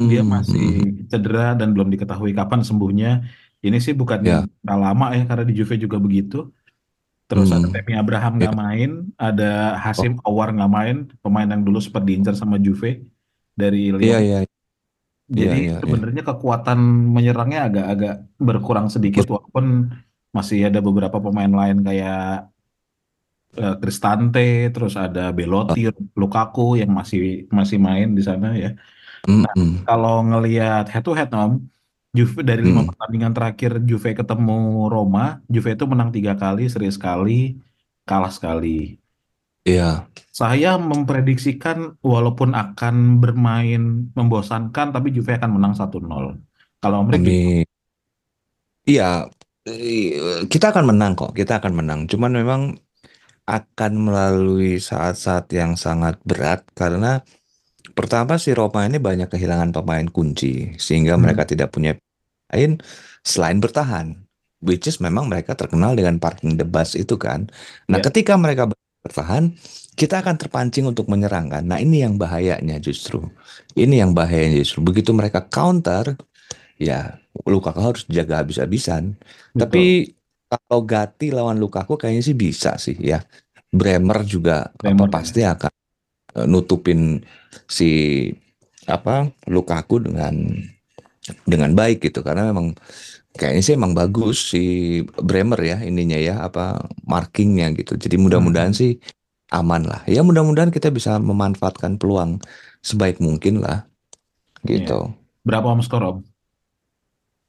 dia 0.09 0.21
Hmm, 0.21 0.35
masih 0.35 0.63
hmm, 0.65 1.11
cedera 1.11 1.41
dan 1.59 1.67
belum 1.73 1.89
diketahui 1.93 2.31
kapan 2.39 2.61
sembuhnya. 2.67 3.07
Ini 3.65 3.77
sih 3.85 3.93
bukan 4.01 4.21
ya, 4.23 4.45
nggak 4.63 4.79
lama 4.85 5.05
ya 5.17 5.21
karena 5.29 5.43
di 5.49 5.53
Juve 5.59 5.75
juga 5.83 5.97
begitu. 6.05 6.35
Terus 7.29 7.49
ada 7.55 7.65
hmm, 7.65 7.73
Tammy 7.73 7.93
Abraham 8.01 8.33
ya, 8.39 8.45
nggak 8.45 8.55
main, 8.63 8.89
ada 9.25 9.43
oh, 9.97 10.07
Hasim 10.07 10.13
Awar 10.27 10.47
nggak 10.55 10.71
main, 10.77 10.95
pemain 11.23 11.47
yang 11.53 11.63
dulu 11.67 11.79
sempat 11.85 12.03
diincar 12.09 12.35
sama 12.41 12.57
Juve 12.65 12.89
dari 13.61 13.79
Lyon. 13.99 14.21
iya, 14.21 14.45
iya, 15.37 15.37
Jadi 15.39 15.57
iya, 15.61 15.75
iya. 15.81 15.81
sebenarnya 15.81 16.21
kekuatan 16.29 16.79
menyerangnya 17.15 17.59
agak-agak 17.67 18.13
berkurang 18.47 18.87
sedikit, 18.95 19.23
Ber- 19.23 19.31
walaupun 19.33 19.65
masih 20.35 20.59
ada 20.67 20.79
beberapa 20.87 21.17
pemain 21.25 21.51
lain 21.59 21.77
kayak 21.87 22.51
eh, 23.57 23.73
Cristante, 23.81 24.39
terus 24.73 24.93
ada 25.03 25.21
Belotti, 25.37 25.79
Lukaku 26.21 26.61
yang 26.81 26.91
masih 26.99 27.19
masih 27.57 27.77
main 27.87 28.07
di 28.17 28.21
sana 28.29 28.47
ya. 28.63 28.67
Hmm, 29.27 29.41
Nah, 29.45 29.53
hmm, 29.53 29.75
kalau 29.85 30.25
ngelihat 30.25 30.89
head 30.89 31.03
to 31.05 31.13
head 31.13 31.31
Om, 31.33 31.61
Juve 32.11 32.43
dari 32.43 32.59
lima 32.59 32.83
hmm, 32.83 32.91
pertandingan 32.91 33.31
terakhir 33.31 33.71
Juve 33.87 34.11
ketemu 34.11 34.87
Roma, 34.91 35.39
Juve 35.47 35.79
itu 35.79 35.85
menang 35.87 36.11
tiga 36.11 36.35
kali, 36.35 36.67
seri 36.67 36.91
sekali, 36.91 37.55
kalah 38.03 38.33
sekali. 38.33 38.99
iya, 39.63 40.03
Saya 40.33 40.75
memprediksikan 40.75 42.01
walaupun 42.03 42.51
akan 42.51 43.21
bermain 43.23 44.11
membosankan, 44.11 44.91
tapi 44.91 45.15
Juve 45.15 45.37
akan 45.39 45.55
menang 45.55 45.73
1-0. 45.77 46.35
Kalau 46.81 46.97
Om 47.05 47.15
amin. 47.15 47.63
Iya, 48.81 49.29
kita 50.49 50.73
akan 50.73 50.89
menang 50.89 51.13
kok, 51.13 51.37
kita 51.37 51.61
akan 51.61 51.73
menang. 51.77 51.99
Cuman 52.09 52.33
memang 52.33 52.61
akan 53.45 53.91
melalui 53.97 54.81
saat-saat 54.81 55.49
yang 55.53 55.77
sangat 55.77 56.17
berat 56.25 56.65
karena 56.73 57.21
pertama 57.93 58.39
si 58.41 58.51
Roma 58.55 58.87
ini 58.87 58.97
banyak 58.97 59.29
kehilangan 59.31 59.71
pemain 59.75 60.07
kunci 60.09 60.75
sehingga 60.79 61.15
Hmm, 61.15 61.21
mereka 61.21 61.43
tidak 61.47 61.73
punya 61.75 61.95
lain 62.53 62.79
selain 63.23 63.59
bertahan. 63.61 64.17
Which 64.61 64.85
is 64.85 65.01
memang 65.01 65.25
mereka 65.25 65.57
terkenal 65.57 65.97
dengan 65.97 66.21
parking 66.21 66.53
the 66.61 66.67
bus 66.67 66.93
itu 66.93 67.17
kan. 67.17 67.49
Nah, 67.89 67.97
ya, 67.97 68.05
ketika 68.05 68.37
mereka 68.37 68.69
bertahan, 69.01 69.57
kita 69.97 70.21
akan 70.21 70.37
terpancing 70.37 70.85
untuk 70.85 71.09
menyerang 71.09 71.49
kan. 71.49 71.65
Nah, 71.65 71.81
ini 71.81 72.05
yang 72.05 72.21
bahayanya 72.21 72.77
justru. 72.77 73.25
Ini 73.73 74.05
yang 74.05 74.13
bahayanya 74.13 74.61
justru. 74.61 74.85
Begitu 74.85 75.17
mereka 75.17 75.41
counter, 75.49 76.13
ya 76.77 77.17
Lukaku 77.49 77.81
harus 77.81 78.03
jaga 78.05 78.45
habis-habisan. 78.45 79.17
Tapi 79.57 80.13
kalau 80.51 80.85
Gatti 80.85 81.33
lawan 81.33 81.57
Lukaku 81.57 81.97
kayaknya 81.97 82.23
sih 82.25 82.37
bisa 82.37 82.77
sih 82.77 82.97
ya. 83.01 83.25
Bremer 83.71 84.21
juga 84.27 84.69
apa 84.83 85.05
Bremer 85.07 85.09
ya. 85.09 85.15
pasti 85.15 85.41
akan 85.47 85.71
nutupin 86.47 87.21
si 87.67 87.89
apa 88.89 89.29
Lukaku 89.47 90.01
dengan 90.01 90.33
dengan 91.45 91.71
baik 91.77 92.01
gitu 92.09 92.25
karena 92.25 92.49
memang 92.49 92.73
kayaknya 93.37 93.61
sih 93.63 93.75
emang 93.77 93.93
bagus 93.95 94.51
si 94.53 94.63
Bremer 95.21 95.61
ya 95.61 95.77
ininya 95.85 96.17
ya 96.19 96.35
apa 96.47 96.81
markingnya 97.05 97.71
gitu. 97.77 97.95
Jadi 97.99 98.15
mudah-mudahan 98.19 98.71
Hmm, 98.71 98.75
sih 98.75 98.97
aman 99.53 99.85
lah. 99.87 100.01
Ya 100.09 100.21
mudah-mudahan 100.25 100.71
kita 100.73 100.89
bisa 100.93 101.17
memanfaatkan 101.21 101.97
peluang 102.01 102.41
sebaik 102.81 103.21
mungkin 103.21 103.61
lah 103.63 103.85
ya. 104.71 104.81
gitu. 104.81 105.13
Berapa 105.47 105.67
Om 105.73 105.81
skor 105.85 106.03
Om? 106.03 106.17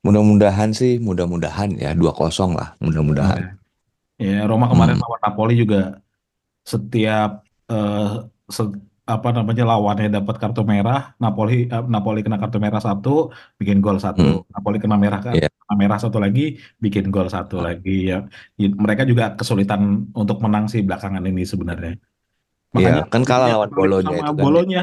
Mudah-mudahan 0.03 0.71
sih, 0.75 0.99
mudah-mudahan 0.99 1.79
ya 1.79 1.95
2-0 1.95 2.51
lah, 2.59 2.75
2-0 3.07 3.38
mudah-mudahan. 3.38 3.40
ya. 4.18 4.47
Roma 4.51 4.66
kemarin 4.71 4.97
Hmm, 4.97 5.03
lawan 5.03 5.21
Napoli 5.25 5.55
juga 5.59 5.99
setiap 6.66 7.42
eh, 7.71 8.07
se- 8.11 8.27
apa 9.12 9.28
namanya 9.36 9.62
lawannya 9.70 10.06
dapat 10.16 10.36
kartu 10.42 10.60
merah, 10.72 10.98
Napoli 11.22 11.52
eh, 11.74 11.82
Napoli 11.94 12.18
kena 12.24 12.38
kartu 12.42 12.58
merah 12.64 12.80
satu, 12.88 13.08
bikin 13.60 13.78
gol 13.84 13.98
satu. 14.06 14.22
hmm, 14.22 14.38
Napoli 14.54 14.76
kena 14.82 14.96
merah 15.04 15.20
ya, 15.34 15.48
kena 15.62 15.74
merah 15.82 15.98
satu 16.04 16.18
lagi, 16.24 16.40
bikin 16.84 17.04
gol 17.14 17.26
satu 17.36 17.56
lagi. 17.66 17.90
Ya, 18.10 18.16
Y- 18.60 18.74
mereka 18.84 19.02
juga 19.10 19.24
kesulitan 19.38 19.80
untuk 20.20 20.36
menang 20.44 20.64
sih 20.72 20.80
belakangan 20.86 21.22
ini 21.30 21.42
sebenarnya. 21.52 21.92
ya 22.72 22.78
Makanya 22.78 23.02
kan 23.12 23.22
kalah 23.28 23.48
lawan 23.52 23.70
Bolonya 23.76 24.16
itu 24.22 24.32
kan. 24.38 24.44
Bolonya. 24.44 24.82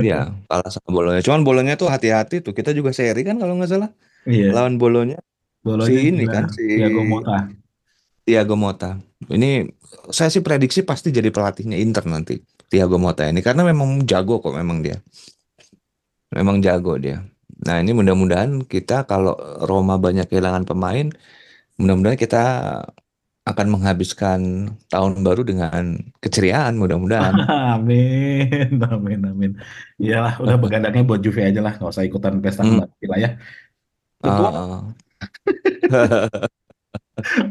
Iya, 0.00 0.16
kalah 0.48 0.70
sama 0.74 0.88
Bolonya. 0.96 1.20
Cuman 1.26 1.40
Bolonya 1.46 1.74
tuh 1.80 1.88
hati-hati 1.94 2.34
tuh. 2.46 2.52
Kita 2.58 2.70
juga 2.78 2.90
seri 2.96 3.20
kan 3.28 3.36
kalau 3.42 3.52
nggak 3.58 3.70
salah 3.72 3.90
Iya, 4.28 4.48
lawan 4.56 4.74
Bolonya. 4.80 5.18
Si 5.60 5.64
Bolonya 5.66 6.00
ini 6.08 6.22
juga 6.24 6.32
kan 6.34 6.44
si 6.56 6.62
Thiago 6.78 7.02
Motta. 7.04 7.36
Thiago 8.24 8.54
Motta. 8.56 8.90
Ini 9.28 9.68
saya 10.08 10.32
sih 10.32 10.40
prediksi 10.40 10.80
pasti 10.80 11.12
jadi 11.12 11.28
pelatihnya 11.28 11.76
Inter 11.76 12.08
nanti. 12.08 12.40
Thiago 12.70 13.02
Motta 13.02 13.26
ini 13.26 13.42
karena 13.42 13.66
memang 13.66 14.06
jago 14.06 14.38
kok 14.38 14.54
memang 14.54 14.80
dia. 14.80 15.02
Memang 16.30 16.62
jago 16.62 16.94
dia. 16.96 17.26
Nah, 17.66 17.82
ini 17.82 17.92
mudah-mudahan 17.92 18.64
kita 18.64 19.04
kalau 19.04 19.36
Roma 19.66 20.00
banyak 20.00 20.30
kehilangan 20.30 20.64
pemain, 20.64 21.10
mudah-mudahan 21.76 22.16
kita 22.16 22.42
akan 23.44 23.66
menghabiskan 23.72 24.70
tahun 24.86 25.26
baru 25.26 25.42
dengan 25.42 25.98
keceriaan 26.22 26.78
mudah-mudahan. 26.78 27.34
Amin, 27.74 28.78
amin, 28.78 29.20
amin. 29.26 29.52
Iyalah, 29.98 30.38
udah 30.38 30.56
begadangnya 30.62 31.02
buat 31.02 31.18
Juve 31.18 31.42
aja 31.42 31.58
lah, 31.58 31.74
nggak 31.74 31.90
usah 31.90 32.06
ikutan 32.06 32.38
pesta 32.38 32.62
Hmm, 32.62 32.86
lah 32.86 33.18
ya. 33.18 33.30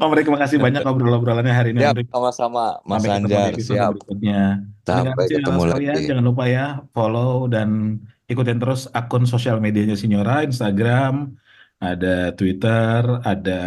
Om 0.01 0.11
Rek, 0.13 0.27
makasih 0.27 0.57
banyak 0.57 0.81
ngobrol-obrolannya 0.83 1.53
hari 1.53 1.69
ini, 1.73 1.81
Rek. 1.83 2.07
sama-sama 2.11 2.79
Mas 2.83 3.03
Sampai 3.03 3.09
ketemu 3.09 3.27
di 3.27 3.33
Anjar, 3.33 3.49
episode 3.53 3.75
siap. 3.77 3.91
berikutnya. 3.95 4.41
Sampai 4.85 5.25
ketemu 5.29 5.59
sekalian, 5.61 5.95
lagi. 5.95 6.07
jangan 6.09 6.25
lupa 6.25 6.43
ya 6.49 6.65
follow 6.91 7.33
dan 7.47 7.69
ikutin 8.29 8.57
terus 8.61 8.81
akun 8.93 9.25
sosial 9.25 9.57
medianya 9.61 9.97
Sinyora, 9.97 10.45
Instagram, 10.45 11.33
ada 11.81 12.33
Twitter, 12.35 13.01
ada 13.25 13.61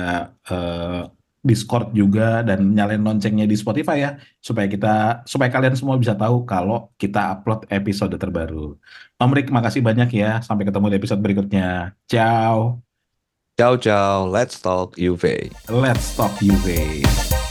eh, 0.46 1.02
Discord 1.42 1.90
juga 1.90 2.46
dan 2.46 2.70
nyalain 2.70 3.02
loncengnya 3.02 3.50
di 3.50 3.58
Spotify 3.58 3.98
ya 3.98 4.10
supaya 4.38 4.70
kita 4.70 5.26
supaya 5.26 5.50
kalian 5.50 5.74
semua 5.74 5.98
bisa 5.98 6.14
tahu 6.14 6.46
kalau 6.46 6.94
kita 6.94 7.34
upload 7.34 7.66
episode 7.66 8.14
terbaru. 8.14 8.78
Om 9.18 9.30
Rik, 9.34 9.50
makasih 9.50 9.82
banyak 9.82 10.14
ya. 10.14 10.38
Sampai 10.38 10.62
ketemu 10.70 10.86
di 10.94 10.96
episode 11.02 11.18
berikutnya. 11.18 11.98
Ciao. 12.06 12.91
Ciao 13.62 13.76
ciao, 13.76 14.26
let's 14.26 14.60
talk 14.60 14.96
UV. 14.96 15.52
Let's 15.70 16.16
talk 16.16 16.32
UV. 16.40 17.41